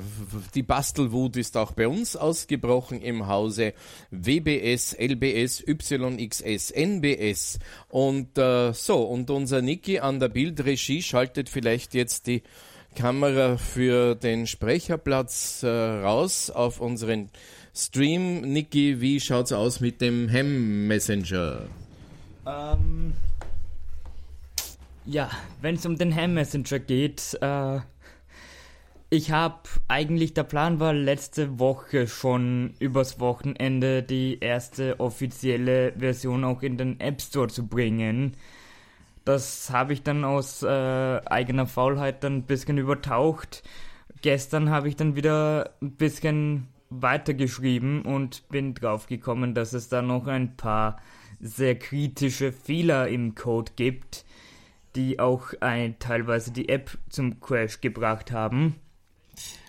die 0.54 0.62
Bastelwut 0.62 1.38
ist 1.38 1.56
auch 1.56 1.72
bei 1.72 1.88
uns 1.88 2.14
ausgebrochen 2.14 3.00
im 3.00 3.26
Hause 3.26 3.72
WBS, 4.10 4.94
LBS, 5.00 5.64
YXS, 5.66 6.70
NBS 6.70 7.58
und 7.88 8.36
äh, 8.36 8.74
so 8.74 9.02
und 9.02 9.30
unser 9.30 9.62
Niki 9.62 9.98
an 10.00 10.20
der 10.20 10.28
Bildregie 10.28 11.00
schaltet 11.00 11.48
vielleicht 11.48 11.94
jetzt 11.94 12.26
die 12.26 12.42
Kamera 12.94 13.56
für 13.56 14.14
den 14.14 14.46
Sprecherplatz 14.46 15.62
äh, 15.62 15.68
raus 15.68 16.50
auf 16.50 16.82
unseren 16.82 17.30
Stream. 17.74 18.42
Niki, 18.42 19.00
wie 19.00 19.20
schaut's 19.20 19.52
aus 19.52 19.80
mit 19.80 20.02
dem 20.02 20.28
Hem 20.28 20.86
Messenger? 20.86 21.62
Ähm, 22.46 23.14
ja, 25.06 25.30
wenn 25.60 25.76
es 25.76 25.86
um 25.86 25.96
den 25.96 26.14
Ham 26.14 26.34
Messenger 26.34 26.78
geht, 26.78 27.36
äh, 27.40 27.80
ich 29.10 29.30
habe 29.30 29.60
eigentlich, 29.86 30.34
der 30.34 30.42
Plan 30.44 30.80
war 30.80 30.92
letzte 30.92 31.58
Woche 31.58 32.08
schon 32.08 32.74
übers 32.80 33.20
Wochenende 33.20 34.02
die 34.02 34.40
erste 34.40 34.98
offizielle 34.98 35.92
Version 35.96 36.42
auch 36.42 36.62
in 36.62 36.78
den 36.78 36.98
App 37.00 37.20
Store 37.20 37.48
zu 37.48 37.66
bringen. 37.66 38.36
Das 39.24 39.70
habe 39.70 39.92
ich 39.92 40.02
dann 40.02 40.24
aus 40.24 40.62
äh, 40.62 40.66
eigener 40.66 41.66
Faulheit 41.66 42.24
dann 42.24 42.38
ein 42.38 42.42
bisschen 42.46 42.78
übertaucht. 42.78 43.62
Gestern 44.22 44.70
habe 44.70 44.88
ich 44.88 44.96
dann 44.96 45.16
wieder 45.16 45.74
ein 45.80 45.92
bisschen 45.92 46.68
weitergeschrieben 46.90 48.02
und 48.02 48.48
bin 48.48 48.74
draufgekommen, 48.74 49.54
dass 49.54 49.74
es 49.74 49.88
da 49.88 50.02
noch 50.02 50.26
ein 50.26 50.56
paar 50.56 51.00
sehr 51.40 51.78
kritische 51.78 52.52
Fehler 52.52 53.08
im 53.08 53.34
Code 53.34 53.72
gibt 53.76 54.24
die 54.96 55.20
auch 55.20 55.52
ein, 55.60 55.98
teilweise 55.98 56.52
die 56.52 56.68
App 56.68 56.96
zum 57.08 57.40
Crash 57.40 57.80
gebracht 57.80 58.32
haben. 58.32 58.76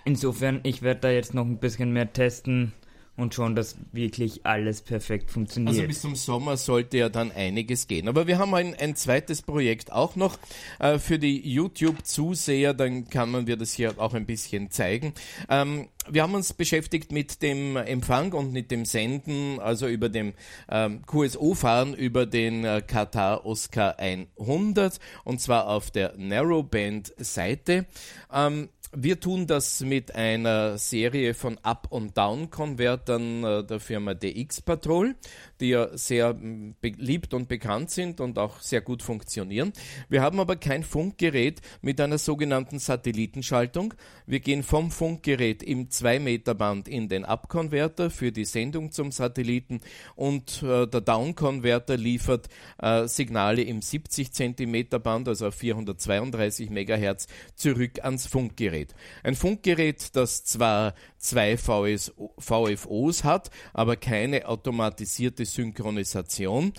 Insofern, 0.03 0.59
ich 0.63 0.81
werde 0.81 1.01
da 1.01 1.09
jetzt 1.09 1.33
noch 1.33 1.45
ein 1.45 1.59
bisschen 1.59 1.91
mehr 1.91 2.13
testen 2.13 2.73
und 3.17 3.33
schon, 3.33 3.55
dass 3.55 3.75
wirklich 3.93 4.45
alles 4.45 4.81
perfekt 4.81 5.31
funktioniert. 5.31 5.75
Also 5.75 5.87
bis 5.87 6.01
zum 6.01 6.15
Sommer 6.15 6.57
sollte 6.57 6.97
ja 6.97 7.09
dann 7.09 7.31
einiges 7.31 7.87
gehen. 7.87 8.07
Aber 8.07 8.27
wir 8.27 8.37
haben 8.37 8.53
ein, 8.53 8.75
ein 8.75 8.95
zweites 8.95 9.41
Projekt 9.41 9.91
auch 9.91 10.15
noch 10.15 10.37
äh, 10.79 10.99
für 10.99 11.17
die 11.17 11.49
YouTube-Zuseher, 11.49 12.73
dann 12.73 13.09
kann 13.09 13.31
man 13.31 13.47
wir 13.47 13.57
das 13.57 13.73
hier 13.73 13.93
auch 13.97 14.13
ein 14.13 14.25
bisschen 14.25 14.69
zeigen. 14.69 15.13
Ähm, 15.49 15.87
wir 16.09 16.23
haben 16.23 16.35
uns 16.35 16.53
beschäftigt 16.53 17.11
mit 17.11 17.41
dem 17.41 17.77
Empfang 17.77 18.33
und 18.33 18.51
mit 18.51 18.69
dem 18.69 18.85
Senden, 18.85 19.59
also 19.59 19.87
über 19.87 20.09
dem 20.09 20.33
ähm, 20.69 21.01
QSO-Fahren 21.05 21.93
über 21.93 22.25
den 22.25 22.63
äh, 22.63 22.81
Qatar 22.85 23.45
Oscar 23.45 23.97
100 23.97 24.99
und 25.23 25.41
zwar 25.41 25.67
auf 25.67 25.89
der 25.89 26.13
Narrowband-Seite. 26.17 27.85
Ähm, 28.31 28.69
wir 28.97 29.19
tun 29.19 29.47
das 29.47 29.81
mit 29.81 30.15
einer 30.15 30.77
Serie 30.77 31.33
von 31.33 31.57
Up- 31.63 31.87
und 31.89 32.17
Down-Konvertern 32.17 33.43
äh, 33.43 33.63
der 33.63 33.79
Firma 33.79 34.13
DX 34.13 34.61
Patrol, 34.61 35.15
die 35.59 35.69
ja 35.69 35.97
sehr 35.97 36.33
beliebt 36.81 37.33
und 37.33 37.47
bekannt 37.47 37.91
sind 37.91 38.21
und 38.21 38.39
auch 38.39 38.59
sehr 38.61 38.81
gut 38.81 39.03
funktionieren. 39.03 39.73
Wir 40.07 40.21
haben 40.21 40.39
aber 40.39 40.55
kein 40.55 40.83
Funkgerät 40.83 41.61
mit 41.81 41.99
einer 41.99 42.17
sogenannten 42.17 42.79
Satellitenschaltung. 42.79 43.93
Wir 44.25 44.39
gehen 44.39 44.63
vom 44.63 44.91
Funkgerät 44.91 45.61
im 45.61 45.89
2-Meter-Band 45.89 46.87
in 46.87 47.09
den 47.09 47.25
Up-Konverter 47.25 48.09
für 48.09 48.31
die 48.31 48.45
Sendung 48.45 48.91
zum 48.91 49.11
Satelliten 49.11 49.81
und 50.15 50.63
äh, 50.63 50.87
der 50.87 51.01
Down-Konverter 51.01 51.97
liefert 51.97 52.47
äh, 52.77 53.07
Signale 53.07 53.61
im 53.61 53.81
70 53.81 54.31
Zentimeter 54.31 54.99
Band, 54.99 55.27
also 55.27 55.47
auf 55.47 55.55
432 55.55 56.69
Megahertz, 56.69 57.27
zurück 57.55 58.03
ans 58.03 58.27
Funkgerät. 58.27 58.84
Funkgerät. 58.85 58.95
Ein 59.23 59.35
Funkgerät, 59.35 60.15
das 60.15 60.43
zwar 60.43 60.93
zwei 61.17 61.57
VFOs 61.57 63.23
hat, 63.23 63.49
aber 63.73 63.95
keine 63.95 64.47
automatisierte 64.47 65.45
Synchronisation. 65.45 66.73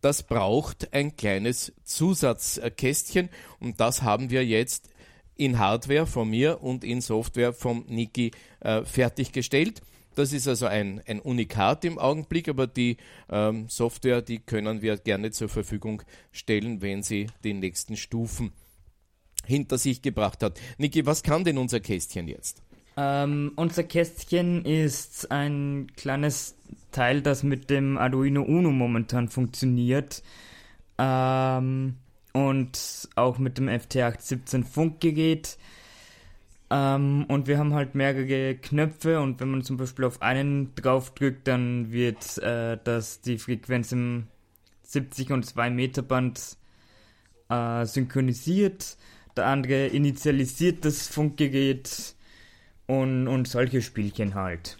Das 0.00 0.22
braucht 0.22 0.92
ein 0.94 1.16
kleines 1.16 1.72
Zusatzkästchen 1.84 3.28
und 3.58 3.80
das 3.80 4.02
haben 4.02 4.30
wir 4.30 4.44
jetzt 4.44 4.88
in 5.36 5.58
Hardware 5.58 6.06
von 6.06 6.28
mir 6.28 6.62
und 6.62 6.84
in 6.84 7.00
Software 7.00 7.52
vom 7.52 7.84
Niki 7.88 8.30
äh, 8.60 8.84
fertiggestellt. 8.84 9.82
Das 10.14 10.32
ist 10.32 10.48
also 10.48 10.66
ein, 10.66 11.02
ein 11.06 11.20
Unikat 11.20 11.84
im 11.84 11.98
Augenblick, 11.98 12.48
aber 12.48 12.66
die 12.66 12.96
ähm, 13.30 13.68
Software, 13.68 14.22
die 14.22 14.40
können 14.40 14.82
wir 14.82 14.96
gerne 14.96 15.30
zur 15.30 15.48
Verfügung 15.48 16.02
stellen, 16.32 16.82
wenn 16.82 17.02
Sie 17.02 17.28
die 17.44 17.54
nächsten 17.54 17.96
Stufen 17.96 18.52
hinter 19.46 19.78
sich 19.78 20.02
gebracht 20.02 20.42
hat. 20.42 20.60
Niki, 20.78 21.06
was 21.06 21.22
kann 21.22 21.44
denn 21.44 21.58
unser 21.58 21.80
Kästchen 21.80 22.28
jetzt? 22.28 22.62
Ähm, 22.96 23.52
unser 23.56 23.84
Kästchen 23.84 24.64
ist 24.64 25.30
ein 25.30 25.86
kleines 25.96 26.56
Teil, 26.92 27.22
das 27.22 27.42
mit 27.42 27.70
dem 27.70 27.98
Arduino 27.98 28.42
Uno 28.42 28.70
momentan 28.70 29.28
funktioniert. 29.28 30.22
Ähm, 30.98 31.96
und 32.32 33.08
auch 33.16 33.38
mit 33.38 33.58
dem 33.58 33.68
FT817 33.68 34.64
Funkgerät. 34.64 35.56
Ähm, 36.70 37.24
und 37.28 37.48
wir 37.48 37.58
haben 37.58 37.74
halt 37.74 37.94
mehrere 37.94 38.54
Knöpfe 38.54 39.20
und 39.20 39.40
wenn 39.40 39.50
man 39.50 39.62
zum 39.62 39.76
Beispiel 39.76 40.04
auf 40.04 40.22
einen 40.22 40.74
draufdrückt, 40.76 41.48
dann 41.48 41.90
wird 41.90 42.38
äh, 42.38 42.78
das 42.82 43.20
die 43.20 43.38
Frequenz 43.38 43.92
im 43.92 44.28
70 44.82 45.32
und 45.32 45.44
2 45.44 45.70
Meter 45.70 46.02
Band 46.02 46.56
äh, 47.48 47.84
synchronisiert. 47.86 48.96
Der 49.36 49.46
andere 49.46 49.86
initialisiert 49.86 50.84
das 50.84 51.06
Funkgerät 51.06 52.14
und, 52.86 53.28
und 53.28 53.46
solche 53.46 53.82
Spielchen 53.82 54.34
halt. 54.34 54.79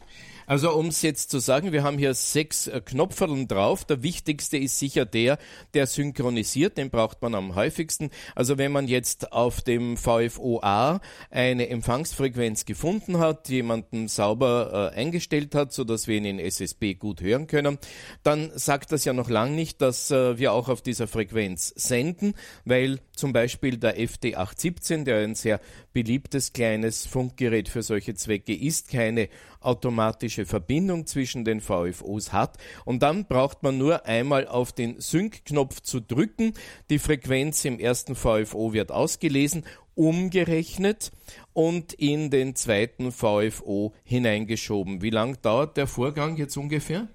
Also 0.51 0.75
um 0.75 0.89
es 0.89 1.01
jetzt 1.03 1.31
zu 1.31 1.39
sagen, 1.39 1.71
wir 1.71 1.85
haben 1.85 1.97
hier 1.97 2.13
sechs 2.13 2.67
äh, 2.67 2.81
Knopferln 2.85 3.47
drauf. 3.47 3.85
Der 3.85 4.03
wichtigste 4.03 4.57
ist 4.57 4.81
sicher 4.81 5.07
der, 5.07 5.39
der 5.75 5.87
synchronisiert, 5.87 6.77
den 6.77 6.91
braucht 6.91 7.23
man 7.23 7.37
am 7.37 7.55
häufigsten. 7.55 8.11
Also 8.35 8.59
wenn 8.59 8.73
man 8.73 8.89
jetzt 8.89 9.31
auf 9.31 9.61
dem 9.61 9.97
VFOA 9.97 11.01
eine 11.31 11.69
Empfangsfrequenz 11.69 12.65
gefunden 12.65 13.19
hat, 13.19 13.49
jemanden 13.49 14.09
sauber 14.09 14.91
äh, 14.93 14.99
eingestellt 14.99 15.55
hat, 15.55 15.73
sodass 15.73 16.09
wir 16.09 16.17
ihn 16.17 16.25
in 16.25 16.41
SSB 16.41 16.95
gut 16.95 17.21
hören 17.21 17.47
können, 17.47 17.79
dann 18.25 18.51
sagt 18.57 18.91
das 18.91 19.05
ja 19.05 19.13
noch 19.13 19.31
lange 19.31 19.55
nicht, 19.55 19.81
dass 19.81 20.11
äh, 20.11 20.37
wir 20.37 20.53
auch 20.53 20.69
auf 20.69 20.83
dieser 20.83 21.07
Frequenz 21.07 21.73
senden, 21.77 22.35
weil 22.65 22.99
zum 23.15 23.33
Beispiel 23.33 23.77
der 23.77 23.97
FD817, 24.01 25.05
der 25.05 25.19
ein 25.19 25.37
sehr 25.37 25.61
beliebtes 25.93 26.53
kleines 26.53 27.07
Funkgerät 27.07 27.69
für 27.69 27.85
solche 27.85 28.15
Zwecke 28.15 28.57
ist, 28.57 28.91
keine 28.91 29.29
automatische 29.61 30.47
Verbindung 30.47 31.07
zwischen 31.07 31.45
den 31.45 31.61
VFOs 31.61 32.33
hat. 32.33 32.59
Und 32.85 33.03
dann 33.03 33.27
braucht 33.27 33.63
man 33.63 33.79
nur 33.79 34.07
einmal 34.07 34.47
auf 34.49 34.73
den 34.73 35.01
Sync-Knopf 35.01 35.81
zu 35.81 36.01
drücken. 36.01 36.55
Die 36.91 36.99
Frequenz 36.99 37.65
im 37.65 37.79
ersten 37.79 38.15
VFO 38.15 38.73
wird 38.73 38.93
ausgelesen, 38.93 39.65
umgerechnet 39.95 41.13
und 41.53 41.93
in 41.93 42.31
den 42.31 42.55
zweiten 42.57 43.13
VFO 43.13 43.95
hineingeschoben. 44.03 45.03
Wie 45.03 45.11
lang 45.11 45.41
dauert 45.43 45.77
der 45.77 45.87
Vorgang 45.87 46.37
jetzt 46.37 46.57
ungefähr? 46.57 47.09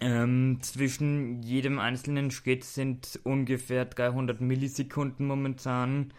Ähm, 0.00 0.58
zwischen 0.62 1.42
jedem 1.42 1.78
einzelnen 1.78 2.30
Schritt 2.30 2.64
sind 2.64 3.18
ungefähr 3.24 3.84
300 3.84 4.40
Millisekunden 4.40 5.26
momentan. 5.26 6.12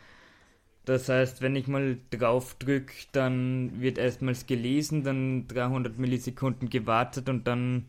Das 0.90 1.08
heißt, 1.08 1.44
wenn 1.44 1.56
ich 1.56 1.68
mal 1.68 2.00
drauf 2.10 2.56
drücke, 2.56 2.92
dann 3.12 3.80
wird 3.80 4.00
erstmals 4.00 4.48
gelesen, 4.48 5.04
dann 5.04 5.48
300 5.48 6.00
Millisekunden 6.00 6.68
gewartet 6.68 7.30
und 7.30 7.46
dann 7.46 7.86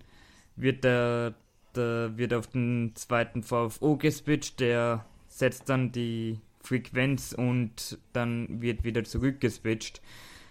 wird 0.55 0.85
der, 0.85 1.33
der 1.75 2.19
wird 2.19 2.35
auf 2.35 2.49
den 2.49 2.93
zweiten 2.97 3.43
VFO 3.43 3.97
geswitcht, 3.97 4.61
der 4.61 5.07
setzt 5.29 5.71
dann 5.71 5.93
die 5.93 6.41
Frequenz 6.63 7.33
und 7.33 7.97
dann 8.13 8.61
wird 8.61 8.85
wieder 8.85 9.03
zurückgeswitcht. 9.03 10.03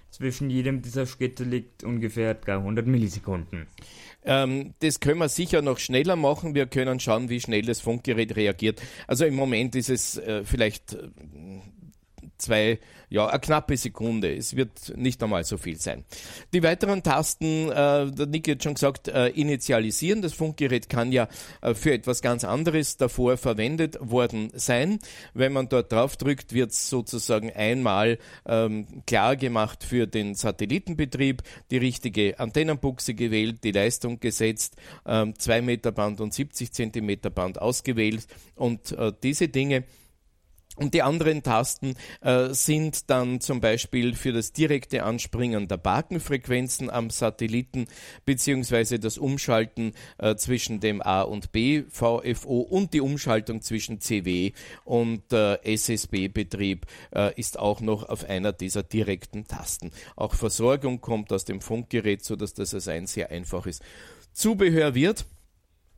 Zwischen 0.09 0.49
jedem 0.49 0.81
dieser 0.81 1.05
Schritte 1.05 1.43
liegt 1.43 1.83
ungefähr 1.83 2.33
300 2.33 2.87
Millisekunden. 2.87 3.67
Ähm, 4.25 4.73
das 4.79 4.99
können 4.99 5.19
wir 5.19 5.29
sicher 5.29 5.61
noch 5.61 5.77
schneller 5.77 6.15
machen. 6.15 6.55
Wir 6.55 6.65
können 6.65 6.99
schauen, 6.99 7.29
wie 7.29 7.39
schnell 7.39 7.61
das 7.61 7.79
Funkgerät 7.79 8.35
reagiert. 8.35 8.81
Also 9.05 9.25
im 9.25 9.35
Moment 9.35 9.75
ist 9.75 9.91
es 9.91 10.17
äh, 10.17 10.43
vielleicht 10.43 10.93
äh, 10.93 11.09
zwei, 12.39 12.79
ja, 13.09 13.27
eine 13.27 13.39
knappe 13.39 13.77
Sekunde. 13.77 14.35
Es 14.35 14.55
wird 14.55 14.95
nicht 14.95 15.21
einmal 15.23 15.43
so 15.43 15.57
viel 15.57 15.79
sein. 15.79 16.05
Die 16.53 16.63
weiteren 16.63 17.03
Tasten, 17.03 17.69
äh, 17.69 18.11
der 18.11 18.25
Nick 18.27 18.47
hat 18.49 18.63
schon 18.63 18.75
gesagt, 18.75 19.07
äh, 19.07 19.27
initialisieren. 19.29 20.21
Das 20.21 20.33
Funkgerät 20.33 20.89
kann 20.89 21.11
ja 21.11 21.27
äh, 21.61 21.73
für 21.73 21.93
etwas 21.93 22.21
ganz 22.21 22.43
anderes 22.43 22.97
davor 22.97 23.37
verwendet 23.37 23.97
worden 23.99 24.51
sein. 24.53 24.99
Wenn 25.33 25.53
man 25.53 25.69
dort 25.69 25.91
drauf 25.91 26.17
drückt, 26.17 26.53
wird 26.53 26.71
es 26.71 26.89
sozusagen 26.89 27.51
einmal 27.51 28.19
ähm, 28.45 28.87
klar 29.05 29.35
gemacht 29.35 29.83
für 29.83 30.07
den 30.07 30.35
Satellitenbetrieb, 30.35 31.43
die 31.71 31.77
richtige 31.77 32.39
Antennenbuchse 32.39 33.13
gewählt, 33.13 33.63
die 33.63 33.71
Leistung 33.71 34.19
gesetzt, 34.19 34.75
ähm, 35.05 35.33
2 35.37 35.61
Meter 35.61 35.91
Band 35.91 36.21
und 36.21 36.33
70 36.33 36.71
Zentimeter 36.71 37.29
Band 37.29 37.61
ausgewählt 37.61 38.27
und 38.55 38.91
äh, 38.91 39.11
diese 39.23 39.47
Dinge 39.47 39.83
und 40.79 40.93
die 40.93 41.01
anderen 41.01 41.43
Tasten 41.43 41.95
äh, 42.21 42.53
sind 42.53 43.09
dann 43.09 43.41
zum 43.41 43.59
Beispiel 43.59 44.15
für 44.15 44.31
das 44.31 44.53
direkte 44.53 45.03
Anspringen 45.03 45.67
der 45.67 45.77
Bakenfrequenzen 45.77 46.89
am 46.89 47.09
Satelliten 47.09 47.87
beziehungsweise 48.25 48.99
das 48.99 49.17
Umschalten 49.17 49.93
äh, 50.17 50.35
zwischen 50.35 50.79
dem 50.79 51.01
A 51.01 51.21
und 51.21 51.51
B 51.51 51.83
VFO 51.89 52.61
und 52.61 52.93
die 52.93 53.01
Umschaltung 53.01 53.61
zwischen 53.61 53.99
CW 53.99 54.53
und 54.85 55.33
äh, 55.33 55.55
SSB-Betrieb 55.63 56.85
äh, 57.13 57.37
ist 57.37 57.59
auch 57.59 57.81
noch 57.81 58.07
auf 58.07 58.23
einer 58.23 58.53
dieser 58.53 58.83
direkten 58.83 59.45
Tasten. 59.45 59.91
Auch 60.15 60.33
Versorgung 60.33 61.01
kommt 61.01 61.33
aus 61.33 61.43
dem 61.43 61.59
Funkgerät, 61.59 62.23
so 62.23 62.35
dass 62.35 62.53
das 62.53 62.73
als 62.73 62.87
ein 62.87 63.05
sehr 63.05 63.31
einfaches 63.31 63.81
Zubehör 64.31 64.95
wird. 64.95 65.25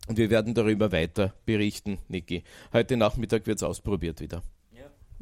Und 0.07 0.17
wir 0.17 0.31
werden 0.31 0.55
darüber 0.55 0.91
weiter 0.91 1.35
berichten, 1.45 1.99
Niki. 2.07 2.43
Heute 2.73 2.97
Nachmittag 2.97 3.45
wird 3.45 3.57
es 3.57 3.63
ausprobiert 3.63 4.19
wieder. 4.19 4.41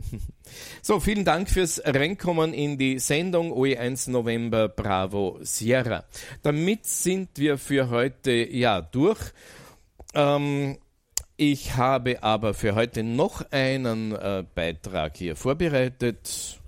So, 0.82 1.00
vielen 1.00 1.26
Dank 1.26 1.50
fürs 1.50 1.82
Reinkommen 1.86 2.54
in 2.54 2.78
die 2.78 3.00
Sendung 3.00 3.52
OE1 3.52 4.10
November 4.10 4.68
Bravo 4.68 5.38
Sierra. 5.42 6.06
Damit 6.42 6.86
sind 6.86 7.30
wir 7.36 7.58
für 7.58 7.90
heute 7.90 8.32
ja 8.32 8.82
durch. 8.82 9.20
Ähm, 10.16 10.78
ich 11.38 11.76
habe 11.76 12.24
aber 12.24 12.54
für 12.54 12.76
heute 12.76 13.04
noch 13.04 13.44
einen 13.52 14.14
äh, 14.14 14.44
Beitrag 14.56 15.18
hier 15.18 15.36
vorbereitet. 15.36 16.60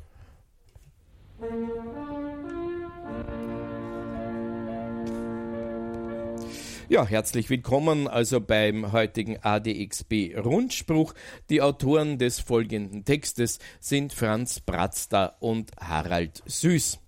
Ja, 6.91 7.07
herzlich 7.07 7.49
willkommen 7.49 8.09
also 8.09 8.41
beim 8.41 8.91
heutigen 8.91 9.37
ADXB 9.41 10.35
Rundspruch. 10.35 11.13
Die 11.49 11.61
Autoren 11.61 12.17
des 12.17 12.41
folgenden 12.41 13.05
Textes 13.05 13.59
sind 13.79 14.11
Franz 14.11 14.59
Bratzda 14.59 15.37
und 15.39 15.71
Harald 15.79 16.43
Süß. 16.45 16.99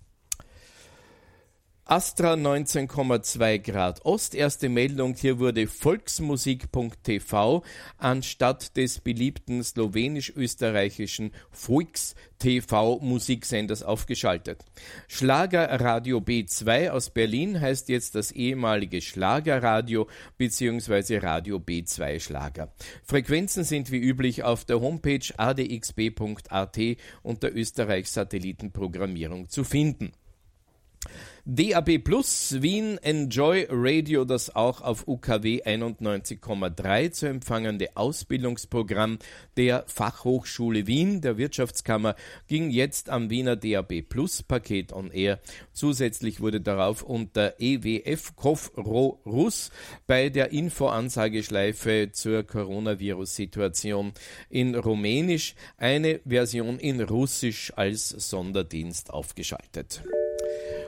Astra 1.86 2.32
19,2 2.32 3.58
Grad 3.58 4.06
Ost. 4.06 4.34
Erste 4.34 4.70
Meldung, 4.70 5.14
hier 5.16 5.38
wurde 5.38 5.66
Volksmusik.tv 5.66 7.62
anstatt 7.98 8.74
des 8.78 9.00
beliebten 9.00 9.62
slowenisch-österreichischen 9.62 11.32
Volks 11.50 12.14
TV 12.38 13.00
Musiksenders 13.00 13.82
aufgeschaltet. 13.82 14.64
Schlager 15.08 15.78
Radio 15.78 16.20
B2 16.20 16.88
aus 16.88 17.10
Berlin 17.10 17.60
heißt 17.60 17.90
jetzt 17.90 18.14
das 18.14 18.32
ehemalige 18.32 19.02
Schlagerradio 19.02 20.08
bzw. 20.38 21.18
Radio 21.18 21.58
B2 21.58 22.18
Schlager. 22.18 22.72
Frequenzen 23.02 23.62
sind 23.62 23.90
wie 23.92 23.98
üblich 23.98 24.42
auf 24.42 24.64
der 24.64 24.80
Homepage 24.80 25.34
adxb.at 25.36 26.78
unter 27.22 27.54
Österreichs 27.54 28.14
Satellitenprogrammierung 28.14 29.50
zu 29.50 29.64
finden. 29.64 30.12
DAB 31.46 31.98
Plus 31.98 32.62
Wien 32.62 32.96
Enjoy 33.02 33.66
Radio, 33.68 34.24
das 34.24 34.56
auch 34.56 34.80
auf 34.80 35.06
UKW 35.06 35.62
91,3 35.62 37.10
zu 37.10 37.26
empfangende 37.26 37.94
Ausbildungsprogramm 37.98 39.18
der 39.58 39.84
Fachhochschule 39.86 40.86
Wien, 40.86 41.20
der 41.20 41.36
Wirtschaftskammer, 41.36 42.16
ging 42.48 42.70
jetzt 42.70 43.10
am 43.10 43.28
Wiener 43.28 43.56
DAB 43.56 44.00
Plus 44.08 44.42
Paket 44.42 44.94
on 44.94 45.10
Air. 45.10 45.38
Zusätzlich 45.74 46.40
wurde 46.40 46.62
darauf 46.62 47.02
unter 47.02 47.56
EWF 47.58 48.34
Kofro 48.36 49.20
Russ 49.26 49.70
bei 50.06 50.30
der 50.30 50.50
Infoansageschleife 50.50 52.08
zur 52.12 52.44
Coronavirus-Situation 52.44 54.14
in 54.48 54.74
Rumänisch 54.74 55.56
eine 55.76 56.20
Version 56.24 56.78
in 56.78 57.02
Russisch 57.02 57.70
als 57.76 58.08
Sonderdienst 58.08 59.10
aufgeschaltet. 59.10 60.02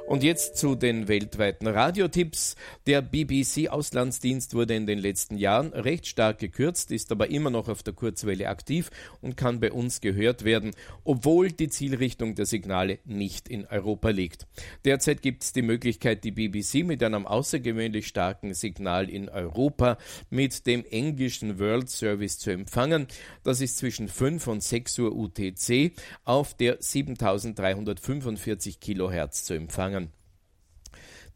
Und 0.07 0.22
jetzt 0.22 0.57
zu 0.57 0.76
den 0.76 1.09
weltweiten 1.09 1.66
Radiotipps. 1.66 2.54
Der 2.86 3.02
BBC-Auslandsdienst 3.02 4.54
wurde 4.54 4.76
in 4.76 4.86
den 4.86 5.00
letzten 5.00 5.36
Jahren 5.36 5.72
recht 5.72 6.07
stark 6.07 6.38
gekürzt, 6.38 6.92
ist 6.92 7.11
aber 7.11 7.28
immer 7.28 7.50
noch 7.50 7.68
auf 7.68 7.82
der 7.82 7.92
Kurzwelle 7.92 8.48
aktiv 8.48 8.90
und 9.20 9.36
kann 9.36 9.59
bei 9.59 9.72
uns 9.72 10.00
gehört 10.00 10.44
werden, 10.44 10.70
obwohl 11.02 11.50
die 11.50 11.68
Zielrichtung 11.68 12.36
der 12.36 12.46
Signale 12.46 13.00
nicht 13.04 13.48
in 13.48 13.66
Europa 13.66 14.11
liegt. 14.11 14.46
Derzeit 14.84 15.22
gibt 15.22 15.42
es 15.42 15.52
die 15.52 15.62
Möglichkeit, 15.62 16.22
die 16.22 16.30
BBC 16.30 16.84
mit 16.84 17.02
einem 17.02 17.26
außergewöhnlich 17.26 18.07
starken 18.07 18.54
Signal 18.54 19.11
in 19.11 19.28
Europa 19.28 19.98
mit 20.30 20.68
dem 20.68 20.84
englischen 20.84 21.59
World 21.59 21.90
Service 21.90 22.38
zu 22.38 22.50
empfangen. 22.50 23.09
Das 23.42 23.61
ist 23.61 23.78
zwischen 23.78 24.07
5 24.07 24.46
und 24.46 24.62
6 24.62 25.00
Uhr 25.00 25.16
UTC 25.16 25.90
auf 26.24 26.54
der 26.54 26.76
7345 26.78 28.78
Kilohertz 28.78 29.42
zu 29.42 29.54
empfangen. 29.54 29.95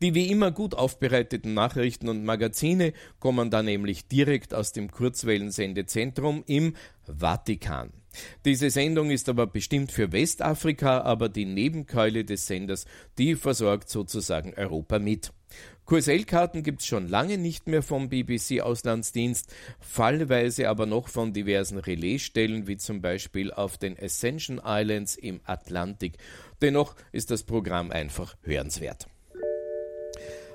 Die 0.03 0.15
wie 0.15 0.31
immer 0.31 0.51
gut 0.51 0.75
aufbereiteten 0.75 1.53
Nachrichten 1.53 2.09
und 2.09 2.25
Magazine 2.25 2.95
kommen 3.19 3.51
da 3.51 3.63
nämlich 3.63 4.09
direkt 4.09 4.55
aus 4.55 4.73
dem 4.73 4.91
Kurzwellensendezentrum 4.91 6.43
im 6.47 6.75
Vatikan. 7.03 7.93
Diese 8.47 8.71
Sendung 8.71 9.11
ist 9.11 9.29
aber 9.29 9.47
bestimmt 9.47 9.93
für 9.93 10.11
Westafrika, 10.11 11.03
aber 11.03 11.29
die 11.29 11.45
Nebenkeule 11.45 12.25
des 12.25 12.47
Senders, 12.47 12.87
die 13.19 13.35
versorgt 13.35 13.91
sozusagen 13.91 14.55
Europa 14.55 14.99
mit. 14.99 15.33
QSL-Karten 15.85 16.63
gibt 16.63 16.81
es 16.81 16.87
schon 16.87 17.09
lange 17.09 17.37
nicht 17.37 17.67
mehr 17.67 17.83
vom 17.83 18.09
BBC-Auslandsdienst, 18.09 19.53
fallweise 19.81 20.71
aber 20.71 20.87
noch 20.87 21.09
von 21.09 21.35
diversen 21.35 21.79
Relaisstellen, 21.79 22.67
wie 22.67 22.79
zum 22.79 23.03
Beispiel 23.03 23.53
auf 23.53 23.77
den 23.77 23.99
Ascension 23.99 24.63
Islands 24.65 25.17
im 25.17 25.41
Atlantik. 25.45 26.17
Dennoch 26.63 26.95
ist 27.13 27.31
das 27.31 27.43
Programm 27.43 27.91
einfach 27.91 28.37
hörenswert. 28.43 29.09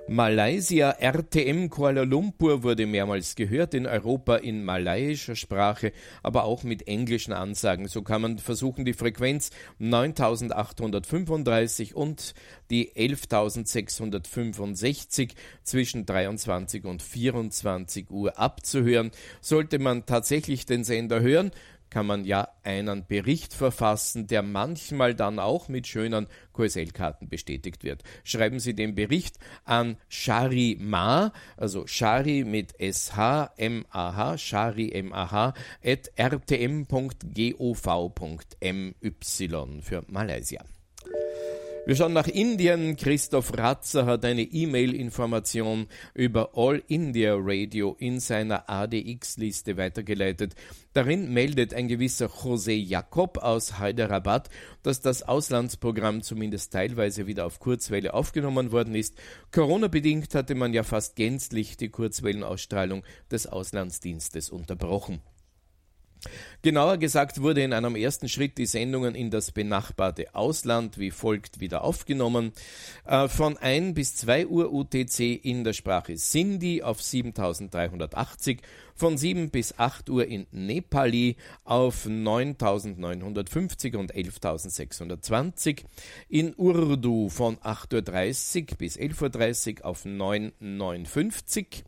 Malaysia 0.07 0.91
RTM 0.91 1.71
Kuala 1.71 2.03
Lumpur 2.03 2.61
wurde 2.61 2.85
mehrmals 2.85 3.33
gehört, 3.33 3.73
in 3.73 3.87
Europa 3.87 4.35
in 4.35 4.63
malaiischer 4.63 5.35
Sprache, 5.35 5.93
aber 6.21 6.43
auch 6.43 6.61
mit 6.61 6.87
englischen 6.87 7.33
Ansagen. 7.33 7.87
So 7.87 8.03
kann 8.03 8.21
man 8.21 8.37
versuchen, 8.37 8.85
die 8.85 8.93
Frequenz 8.93 9.49
9835 9.79 11.95
und 11.95 12.35
die 12.69 12.95
11665 12.95 15.33
zwischen 15.63 16.05
23 16.05 16.85
und 16.85 17.01
24 17.01 18.11
Uhr 18.11 18.37
abzuhören. 18.37 19.09
Sollte 19.41 19.79
man 19.79 20.05
tatsächlich 20.05 20.67
den 20.67 20.83
Sender 20.83 21.21
hören, 21.21 21.49
kann 21.95 22.07
man 22.07 22.25
ja 22.25 22.49
einen 22.61 23.07
Bericht 23.07 23.53
verfassen, 23.53 24.27
der 24.27 24.41
manchmal 24.41 25.15
dann 25.15 25.39
auch 25.39 25.69
mit 25.69 25.87
schönen 25.87 26.27
QSL-Karten 26.51 27.29
bestätigt 27.29 27.85
wird. 27.85 28.03
Schreiben 28.25 28.59
Sie 28.59 28.73
den 28.73 28.95
Bericht 28.95 29.39
an 29.63 29.95
Shari 30.09 30.77
Ma, 30.77 31.31
also 31.55 31.87
Shari 31.87 32.43
mit 32.43 32.73
SH, 32.81 33.51
M-A-H, 33.55 34.37
Shari 34.39 34.91
M-A-H, 34.91 35.53
at 35.85 36.11
rtm.gov.my 36.19 36.91
für 39.81 40.03
Malaysia. 40.09 40.74
Wir 41.87 41.95
schauen 41.95 42.13
nach 42.13 42.27
Indien. 42.27 42.95
Christoph 42.95 43.55
Ratzer 43.55 44.07
hat 44.07 44.25
eine 44.25 44.41
E-Mail-Information 44.41 45.85
über 46.15 46.49
All 46.55 46.81
India 46.87 47.35
Radio 47.37 47.95
in 47.99 48.19
seiner 48.19 48.67
ADX-Liste 48.67 49.77
weitergeleitet. 49.77 50.55
Darin 50.93 51.31
meldet 51.31 51.75
ein 51.75 51.87
gewisser 51.87 52.25
José 52.25 52.71
Jacob 52.71 53.37
aus 53.37 53.79
Hyderabad, 53.79 54.49
dass 54.81 55.01
das 55.01 55.21
Auslandsprogramm 55.21 56.23
zumindest 56.23 56.73
teilweise 56.73 57.27
wieder 57.27 57.45
auf 57.45 57.59
Kurzwelle 57.59 58.15
aufgenommen 58.15 58.71
worden 58.71 58.95
ist. 58.95 59.13
Corona-bedingt 59.51 60.33
hatte 60.33 60.55
man 60.55 60.73
ja 60.73 60.81
fast 60.81 61.15
gänzlich 61.15 61.77
die 61.77 61.89
Kurzwellenausstrahlung 61.89 63.03
des 63.29 63.45
Auslandsdienstes 63.45 64.49
unterbrochen. 64.49 65.21
Genauer 66.61 66.97
gesagt 66.97 67.41
wurde 67.41 67.61
in 67.61 67.73
einem 67.73 67.95
ersten 67.95 68.27
Schritt 68.27 68.57
die 68.57 68.65
Sendungen 68.65 69.13
in 69.13 69.29
das 69.29 69.51
benachbarte 69.51 70.33
Ausland 70.33 70.97
wie 70.97 71.11
folgt 71.11 71.59
wieder 71.59 71.83
aufgenommen. 71.83 72.53
Äh, 73.05 73.27
von 73.27 73.57
1 73.57 73.93
bis 73.93 74.15
2 74.15 74.47
Uhr 74.47 74.73
UTC 74.73 75.19
in 75.43 75.63
der 75.63 75.73
Sprache 75.73 76.17
Sindhi 76.17 76.81
auf 76.81 77.03
7380, 77.03 78.61
von 78.95 79.17
7 79.17 79.51
bis 79.51 79.77
8 79.77 80.09
Uhr 80.09 80.25
in 80.25 80.47
Nepali 80.51 81.35
auf 81.65 82.07
9950 82.07 83.95
und 83.95 84.15
11620, 84.15 85.85
in 86.29 86.55
Urdu 86.55 87.29
von 87.29 87.57
8.30 87.57 88.71
Uhr 88.71 88.77
bis 88.77 88.97
11.30 88.97 89.81
Uhr 89.81 89.85
auf 89.85 90.05
9950, 90.05 91.83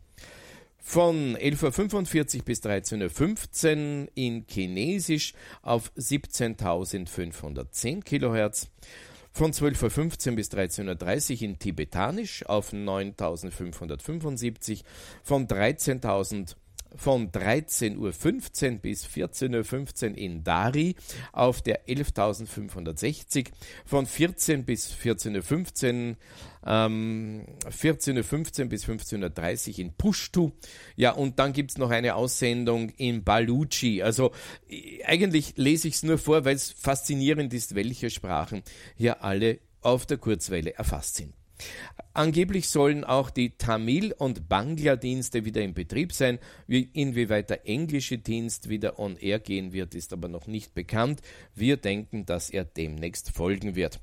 von 0.80 1.36
11.45 1.36 2.38
Uhr 2.38 2.44
bis 2.44 2.62
13.15 2.62 4.02
Uhr 4.02 4.08
in 4.14 4.46
Chinesisch 4.46 5.34
auf 5.62 5.90
17.510 5.96 8.02
kHz. 8.02 8.68
Von 9.32 9.52
12.15 9.52 10.30
Uhr 10.30 10.36
bis 10.36 10.50
13.30 10.50 11.36
Uhr 11.36 11.42
in 11.42 11.58
Tibetanisch 11.58 12.46
auf 12.46 12.72
9.575. 12.72 14.82
Von 15.22 15.46
13.000 15.46 16.56
von 16.96 17.30
13.15 17.30 17.96
Uhr 17.96 18.78
bis 18.78 19.06
14.15 19.06 20.10
Uhr 20.10 20.18
in 20.18 20.44
Dari 20.44 20.96
auf 21.32 21.62
der 21.62 21.86
11.560, 21.86 23.48
von 23.84 24.06
14 24.06 24.64
bis 24.64 24.92
14.15 24.92 26.10
Uhr 26.10 26.16
ähm, 26.66 27.44
14.15 27.66 28.62
Uhr 28.62 28.68
bis 28.68 28.84
15.30 28.84 29.72
Uhr 29.72 29.78
in 29.78 29.92
Pushtu. 29.94 30.52
Ja, 30.96 31.12
und 31.12 31.38
dann 31.38 31.52
gibt 31.52 31.70
es 31.70 31.78
noch 31.78 31.90
eine 31.90 32.14
Aussendung 32.14 32.90
in 32.90 33.24
Baluchi. 33.24 34.02
Also 34.02 34.32
eigentlich 35.04 35.54
lese 35.56 35.88
ich 35.88 35.94
es 35.94 36.02
nur 36.02 36.18
vor, 36.18 36.44
weil 36.44 36.56
es 36.56 36.72
faszinierend 36.72 37.54
ist, 37.54 37.74
welche 37.74 38.10
Sprachen 38.10 38.62
hier 38.96 39.22
alle 39.22 39.60
auf 39.80 40.06
der 40.06 40.18
Kurzwelle 40.18 40.74
erfasst 40.74 41.16
sind. 41.16 41.37
Angeblich 42.14 42.68
sollen 42.68 43.04
auch 43.04 43.30
die 43.30 43.56
Tamil- 43.58 44.12
und 44.12 44.48
Bangla-Dienste 44.48 45.44
wieder 45.44 45.62
in 45.62 45.74
Betrieb 45.74 46.12
sein. 46.12 46.38
Wie, 46.66 46.90
inwieweit 46.92 47.50
der 47.50 47.68
englische 47.68 48.18
Dienst 48.18 48.68
wieder 48.68 48.98
on 48.98 49.16
air 49.16 49.38
gehen 49.38 49.72
wird, 49.72 49.94
ist 49.94 50.12
aber 50.12 50.28
noch 50.28 50.46
nicht 50.46 50.74
bekannt. 50.74 51.20
Wir 51.54 51.76
denken, 51.76 52.26
dass 52.26 52.50
er 52.50 52.64
demnächst 52.64 53.30
folgen 53.30 53.76
wird. 53.76 54.00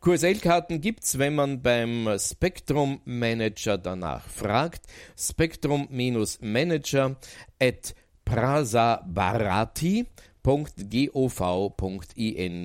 QSL-Karten 0.00 0.80
gibt's, 0.80 1.18
wenn 1.18 1.34
man 1.34 1.62
beim 1.62 2.08
Spectrum 2.18 3.00
Manager 3.04 3.78
danach 3.78 4.28
fragt. 4.28 4.86
Spectrum-Manager 5.16 7.16
at 7.60 7.94
prasabarati 8.24 10.06
www.gov.in. 10.44 11.12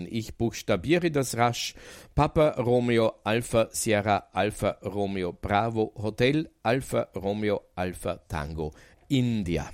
Ich 0.09 0.35
buchstabiere 0.35 1.11
das 1.11 1.37
rasch. 1.37 1.75
Papa 2.15 2.55
Romeo 2.57 3.13
Alpha 3.23 3.69
Sierra 3.71 4.27
Alpha 4.33 4.77
Romeo 4.83 5.33
Bravo 5.33 5.93
Hotel 5.95 6.49
Alpha 6.63 7.07
Romeo 7.15 7.61
Alpha 7.75 8.17
Tango 8.27 8.73
India. 9.07 9.69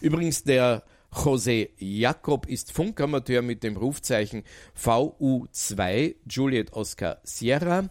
Übrigens 0.00 0.42
der 0.44 0.82
José 1.12 1.70
Jakob 1.78 2.46
ist 2.46 2.72
Funkamateur 2.72 3.42
mit 3.42 3.62
dem 3.62 3.76
Rufzeichen 3.76 4.42
VU2 4.76 6.16
Juliet 6.28 6.72
Oscar 6.72 7.20
Sierra 7.22 7.88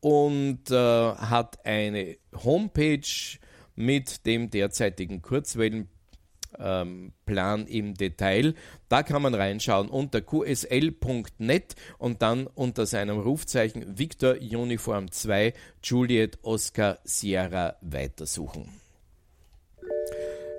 und 0.00 0.70
äh, 0.70 0.74
hat 0.74 1.64
eine 1.64 2.16
Homepage 2.44 3.38
mit 3.76 4.26
dem 4.26 4.50
derzeitigen 4.50 5.22
Kurzwellen 5.22 5.88
ähm, 6.62 7.12
Plan 7.26 7.66
im 7.66 7.94
Detail. 7.94 8.54
Da 8.88 9.02
kann 9.02 9.22
man 9.22 9.34
reinschauen 9.34 9.88
unter 9.88 10.20
qsl.net 10.20 11.74
und 11.98 12.22
dann 12.22 12.46
unter 12.46 12.86
seinem 12.86 13.18
Rufzeichen 13.18 13.98
Victor 13.98 14.34
Uniform 14.34 15.10
2 15.10 15.54
Juliet 15.82 16.38
Oscar 16.42 16.98
Sierra 17.04 17.76
weitersuchen. 17.80 18.80